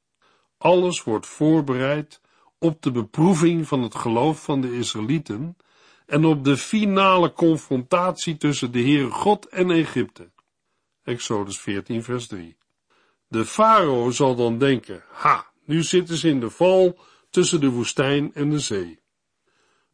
Alles 0.59 1.03
wordt 1.03 1.27
voorbereid 1.27 2.21
op 2.59 2.83
de 2.83 2.91
beproeving 2.91 3.69
van 3.69 3.83
het 3.83 3.95
geloof 3.95 4.45
van 4.45 4.61
de 4.61 4.77
Israëlieten 4.77 5.57
en 6.11 6.25
op 6.25 6.45
de 6.45 6.57
finale 6.57 7.33
confrontatie 7.33 8.37
tussen 8.37 8.73
de 8.73 8.81
Heere 8.81 9.11
God 9.11 9.49
en 9.49 9.71
Egypte. 9.71 10.31
Exodus 11.05 11.59
14 11.59 12.03
vers 12.03 12.27
3. 12.27 12.57
De 13.29 13.45
farao 13.45 14.11
zal 14.11 14.35
dan 14.35 14.59
denken, 14.59 15.05
ha, 15.11 15.51
nu 15.65 15.83
zitten 15.83 16.17
ze 16.17 16.29
in 16.29 16.41
de 16.41 16.51
val 16.51 16.99
tussen 17.31 17.61
de 17.61 17.69
woestijn 17.69 18.35
en 18.35 18.51
de 18.51 18.59
zee. 18.59 19.01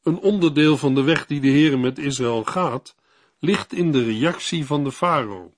Een 0.02 0.18
onderdeel 0.18 0.76
van 0.76 0.94
de 0.94 1.02
weg 1.02 1.26
die 1.26 1.40
de 1.40 1.48
Heere 1.50 1.76
met 1.76 1.98
Israël 1.98 2.44
gaat, 2.44 2.94
ligt 3.38 3.72
in 3.72 3.92
de 3.92 4.04
reactie 4.04 4.66
van 4.66 4.84
de 4.84 4.92
farao. 4.92 5.54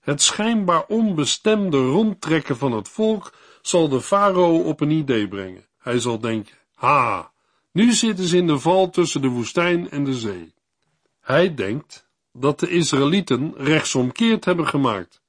Het 0.00 0.22
schijnbaar 0.22 0.84
onbestemde 0.86 1.78
rondtrekken 1.78 2.56
van 2.56 2.72
het 2.72 2.88
volk 2.88 3.32
zal 3.62 3.88
de 3.88 4.00
farao 4.00 4.62
op 4.62 4.80
een 4.80 4.90
idee 4.90 5.28
brengen. 5.28 5.66
Hij 5.78 5.98
zal 5.98 6.18
denken, 6.18 6.56
ha, 6.74 7.32
nu 7.76 7.92
zitten 7.92 8.24
ze 8.24 8.36
in 8.36 8.46
de 8.46 8.58
val 8.58 8.90
tussen 8.90 9.20
de 9.20 9.28
woestijn 9.28 9.90
en 9.90 10.04
de 10.04 10.14
zee. 10.14 10.54
Hij 11.20 11.54
denkt 11.54 12.08
dat 12.32 12.60
de 12.60 12.68
Israëlieten 12.68 13.54
rechtsomkeerd 13.56 14.44
hebben 14.44 14.66
gemaakt 14.66 15.22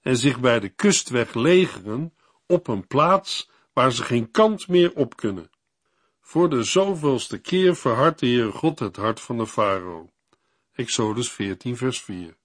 en 0.00 0.16
zich 0.16 0.40
bij 0.40 0.60
de 0.60 0.68
kustweg 0.68 1.34
legeren 1.34 2.14
op 2.46 2.68
een 2.68 2.86
plaats 2.86 3.50
waar 3.72 3.92
ze 3.92 4.02
geen 4.02 4.30
kant 4.30 4.68
meer 4.68 4.94
op 4.94 5.16
kunnen. 5.16 5.50
Voor 6.20 6.50
de 6.50 6.62
zoveelste 6.62 7.38
keer 7.38 7.76
verhardt 7.76 8.20
de 8.20 8.26
Heere 8.26 8.52
God 8.52 8.78
het 8.78 8.96
hart 8.96 9.20
van 9.20 9.38
de 9.38 9.46
farao. 9.46 10.10
Exodus 10.72 11.30
14 11.30 11.76
vers 11.76 12.00
4 12.00 12.36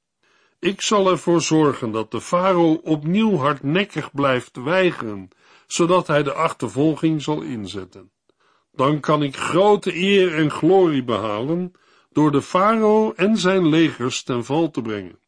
Ik 0.60 0.82
zal 0.82 1.10
ervoor 1.10 1.42
zorgen 1.42 1.92
dat 1.92 2.12
de 2.12 2.22
farao 2.22 2.74
opnieuw 2.74 3.36
hardnekkig 3.36 4.12
blijft 4.12 4.58
weigeren, 4.58 5.30
zodat 5.68 6.08
hij 6.08 6.24
de 6.24 6.34
achtervolging 6.34 7.22
zal 7.22 7.42
inzetten. 7.42 8.12
Dan 8.80 9.00
kan 9.00 9.24
ik 9.24 9.36
grote 9.36 9.96
eer 9.96 10.36
en 10.36 10.52
glorie 10.52 11.04
behalen, 11.04 11.72
door 12.12 12.32
de 12.32 12.42
farao 12.42 13.14
en 13.16 13.38
zijn 13.38 13.68
legers 13.68 14.24
ten 14.24 14.46
val 14.46 14.72
te 14.72 14.82
brengen. 14.82 15.20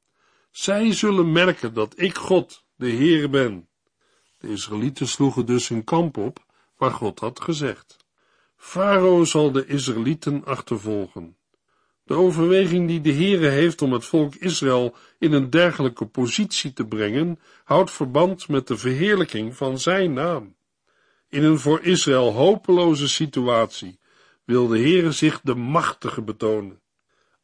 Zij 0.52 0.94
zullen 0.94 1.32
merken 1.32 1.74
dat 1.74 2.00
ik 2.00 2.18
God, 2.18 2.66
de 2.76 2.92
Heere 2.92 3.30
ben. 3.30 3.68
De 4.38 4.48
Israëlieten 4.48 5.08
sloegen 5.08 5.46
dus 5.46 5.68
hun 5.68 5.84
kamp 5.84 6.18
op, 6.18 6.46
waar 6.78 6.92
God 6.92 7.20
had 7.20 7.42
gezegd. 7.42 7.98
Farao 8.58 9.24
zal 9.24 9.52
de 9.52 9.66
Israëlieten 9.66 10.46
achtervolgen. 10.46 11.38
De 12.04 12.14
overweging 12.14 12.88
die 12.88 13.02
de 13.02 13.14
Heere 13.14 13.48
heeft 13.48 13.82
om 13.82 13.94
het 13.94 14.06
volk 14.06 14.36
Israël 14.36 14.96
in 15.20 15.34
een 15.34 15.50
dergelijke 15.50 16.06
positie 16.06 16.74
te 16.74 16.86
brengen, 16.86 17.40
houdt 17.64 17.92
verband 17.92 18.48
met 18.48 18.68
de 18.68 18.78
verheerlijking 18.78 19.56
van 19.56 19.80
zijn 19.80 20.14
naam. 20.14 20.56
In 21.32 21.44
een 21.44 21.60
voor 21.60 21.82
Israël 21.82 22.32
hopeloze 22.32 23.10
situatie 23.10 24.00
wil 24.44 24.68
de 24.68 24.80
Heere 24.80 25.12
zich 25.12 25.42
de 25.42 25.56
machtige 25.56 26.22
betonen. 26.22 26.82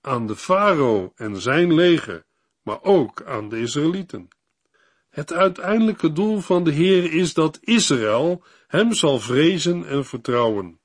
Aan 0.02 0.28
de 0.28 0.36
farao 0.36 1.12
en 1.16 1.42
zijn 1.42 1.74
leger, 1.74 2.26
maar 2.62 2.84
ook 2.84 3.24
aan 3.24 3.50
de 3.50 3.60
Israëlieten. 3.60 4.28
Het 5.10 5.34
uiteindelijke 5.34 6.12
doel 6.12 6.40
van 6.40 6.64
de 6.64 6.72
Heer 6.72 7.14
is 7.14 7.34
dat 7.34 7.60
Israël 7.62 8.44
hem 8.68 8.94
zal 8.94 9.20
vrezen 9.20 9.86
en 9.86 10.06
vertrouwen. 10.06 10.80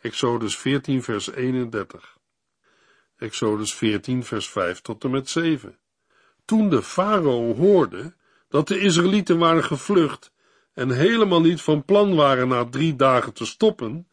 Exodus 0.00 0.56
14 0.56 1.02
vers 1.02 1.30
31. 1.30 2.18
Exodus 3.16 3.74
14 3.74 4.24
vers 4.24 4.48
5 4.48 4.80
tot 4.80 5.04
en 5.04 5.10
met 5.10 5.28
7. 5.28 5.78
Toen 6.44 6.68
de 6.68 6.82
farao 6.82 7.54
hoorde 7.54 8.14
dat 8.48 8.68
de 8.68 8.78
Israëlieten 8.78 9.38
waren 9.38 9.64
gevlucht 9.64 10.32
en 10.78 10.90
helemaal 10.90 11.40
niet 11.40 11.62
van 11.62 11.84
plan 11.84 12.14
waren 12.14 12.48
na 12.48 12.64
drie 12.64 12.96
dagen 12.96 13.32
te 13.32 13.46
stoppen, 13.46 14.08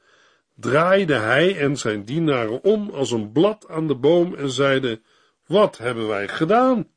draaide 0.56 1.14
hij 1.14 1.58
en 1.58 1.78
zijn 1.78 2.06
dienaren 2.06 2.64
om 2.64 2.90
als 2.90 3.12
een 3.12 3.32
blad 3.32 3.68
aan 3.70 3.88
de 3.88 3.96
boom 3.96 4.36
en 4.36 4.50
zeiden, 4.50 5.04
wat 5.46 5.78
hebben 5.78 6.08
wij 6.08 6.28
gedaan? 6.28 6.88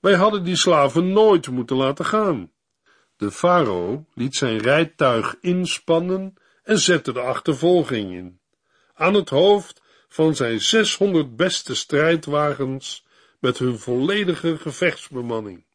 Wij 0.00 0.14
hadden 0.14 0.44
die 0.44 0.56
slaven 0.56 1.12
nooit 1.12 1.50
moeten 1.50 1.76
laten 1.76 2.04
gaan. 2.04 2.52
De 3.16 3.30
farao 3.30 4.04
liet 4.14 4.36
zijn 4.36 4.58
rijtuig 4.58 5.36
inspannen 5.40 6.34
en 6.62 6.78
zette 6.78 7.12
de 7.12 7.20
achtervolging 7.20 8.12
in. 8.12 8.40
Aan 8.94 9.14
het 9.14 9.28
hoofd 9.28 9.82
van 10.08 10.34
zijn 10.34 10.60
600 10.60 11.36
beste 11.36 11.74
strijdwagens 11.74 13.06
met 13.40 13.58
hun 13.58 13.78
volledige 13.78 14.58
gevechtsbemanning. 14.58 15.65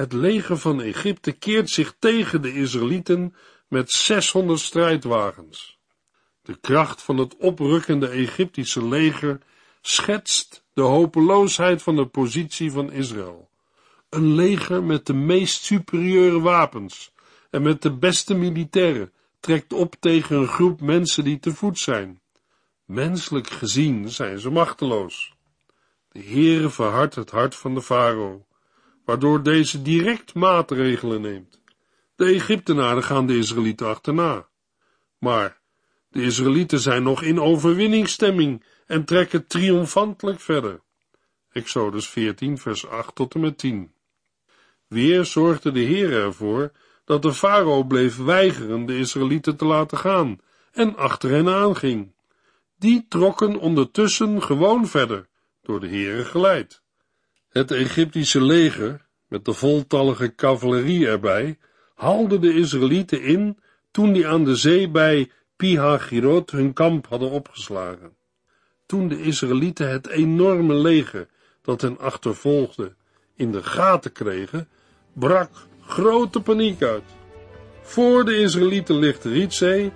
Het 0.00 0.12
leger 0.12 0.58
van 0.58 0.80
Egypte 0.80 1.32
keert 1.32 1.70
zich 1.70 1.94
tegen 1.98 2.42
de 2.42 2.54
Israëlieten 2.54 3.34
met 3.68 3.90
600 3.90 4.60
strijdwagens. 4.60 5.78
De 6.42 6.56
kracht 6.60 7.02
van 7.02 7.18
het 7.18 7.36
oprukkende 7.36 8.08
Egyptische 8.08 8.88
leger 8.88 9.40
schetst 9.80 10.64
de 10.72 10.82
hopeloosheid 10.82 11.82
van 11.82 11.96
de 11.96 12.06
positie 12.06 12.70
van 12.70 12.92
Israël. 12.92 13.50
Een 14.08 14.34
leger 14.34 14.82
met 14.82 15.06
de 15.06 15.14
meest 15.14 15.64
superieure 15.64 16.40
wapens 16.40 17.12
en 17.50 17.62
met 17.62 17.82
de 17.82 17.92
beste 17.92 18.34
militairen 18.34 19.12
trekt 19.40 19.72
op 19.72 19.96
tegen 19.98 20.36
een 20.36 20.48
groep 20.48 20.80
mensen 20.80 21.24
die 21.24 21.38
te 21.38 21.54
voet 21.54 21.78
zijn. 21.78 22.20
Menselijk 22.84 23.50
gezien 23.50 24.08
zijn 24.08 24.38
ze 24.38 24.50
machteloos. 24.50 25.34
De 26.08 26.22
Heere 26.22 26.70
verhardt 26.70 27.14
het 27.14 27.30
hart 27.30 27.54
van 27.54 27.74
de 27.74 27.82
farao, 27.82 28.44
waardoor 29.10 29.42
deze 29.42 29.82
direct 29.82 30.34
maatregelen 30.34 31.20
neemt. 31.20 31.60
De 32.16 32.24
Egyptenaren 32.24 33.02
gaan 33.02 33.26
de 33.26 33.36
Israëlieten 33.36 33.86
achterna. 33.86 34.48
Maar 35.18 35.60
de 36.08 36.22
Israëlieten 36.22 36.80
zijn 36.80 37.02
nog 37.02 37.22
in 37.22 37.40
overwinningsstemming 37.40 38.64
en 38.86 39.04
trekken 39.04 39.46
triomfantelijk 39.46 40.40
verder. 40.40 40.80
Exodus 41.52 42.08
14, 42.08 42.58
vers 42.58 42.86
8 42.86 43.14
tot 43.14 43.34
en 43.34 43.40
met 43.40 43.58
10. 43.58 43.92
Weer 44.86 45.24
zorgde 45.24 45.72
de 45.72 45.80
Heer 45.80 46.12
ervoor 46.12 46.72
dat 47.04 47.22
de 47.22 47.32
farao 47.32 47.84
bleef 47.84 48.16
weigeren 48.16 48.86
de 48.86 48.98
Israëlieten 48.98 49.56
te 49.56 49.64
laten 49.64 49.98
gaan 49.98 50.40
en 50.72 50.96
achter 50.96 51.30
hen 51.30 51.48
aanging. 51.48 52.12
Die 52.78 53.06
trokken 53.08 53.56
ondertussen 53.56 54.42
gewoon 54.42 54.86
verder, 54.86 55.26
door 55.62 55.80
de 55.80 55.88
Heere 55.88 56.24
geleid. 56.24 56.82
Het 57.50 57.70
Egyptische 57.70 58.42
leger, 58.42 59.06
met 59.26 59.44
de 59.44 59.52
voltallige 59.52 60.34
cavalerie 60.34 61.06
erbij, 61.06 61.58
haalde 61.94 62.38
de 62.38 62.54
Israëlieten 62.54 63.22
in 63.22 63.58
toen 63.90 64.12
die 64.12 64.28
aan 64.28 64.44
de 64.44 64.56
zee 64.56 64.88
bij 64.88 65.30
Pihagirot 65.56 66.50
hun 66.50 66.72
kamp 66.72 67.06
hadden 67.06 67.30
opgeslagen. 67.30 68.16
Toen 68.86 69.08
de 69.08 69.22
Israëlieten 69.22 69.90
het 69.90 70.08
enorme 70.08 70.74
leger 70.74 71.28
dat 71.62 71.80
hen 71.80 71.98
achtervolgde 71.98 72.94
in 73.36 73.52
de 73.52 73.62
gaten 73.62 74.12
kregen, 74.12 74.68
brak 75.12 75.50
grote 75.80 76.40
paniek 76.40 76.82
uit. 76.82 77.04
Voor 77.82 78.24
de 78.24 78.38
Israëlieten 78.38 78.98
ligt 78.98 79.22
de 79.22 79.28
Rietzee 79.28 79.92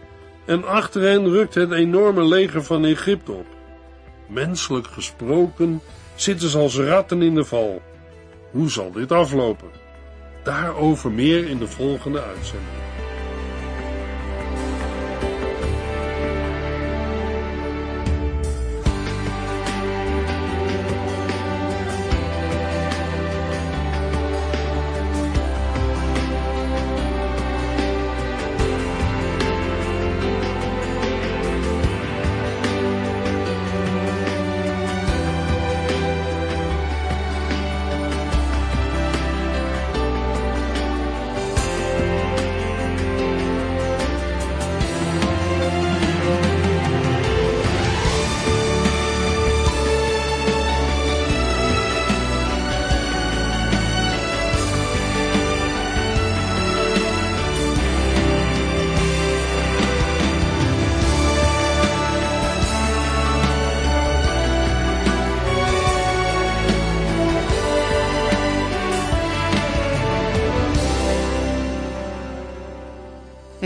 en 0.46 0.64
achter 0.64 1.02
hen 1.02 1.28
rukt 1.28 1.54
het 1.54 1.72
enorme 1.72 2.24
leger 2.24 2.64
van 2.64 2.84
Egypte 2.84 3.32
op. 3.32 3.46
Menselijk 4.28 4.86
gesproken 4.86 5.80
zitten 6.14 6.48
ze 6.48 6.58
als 6.58 6.76
ratten 6.76 7.22
in 7.22 7.34
de 7.34 7.44
val. 7.44 7.82
Hoe 8.50 8.70
zal 8.70 8.92
dit 8.92 9.12
aflopen? 9.12 9.68
Daarover 10.42 11.10
meer 11.10 11.48
in 11.48 11.58
de 11.58 11.68
volgende 11.68 12.22
uitzending. 12.22 12.93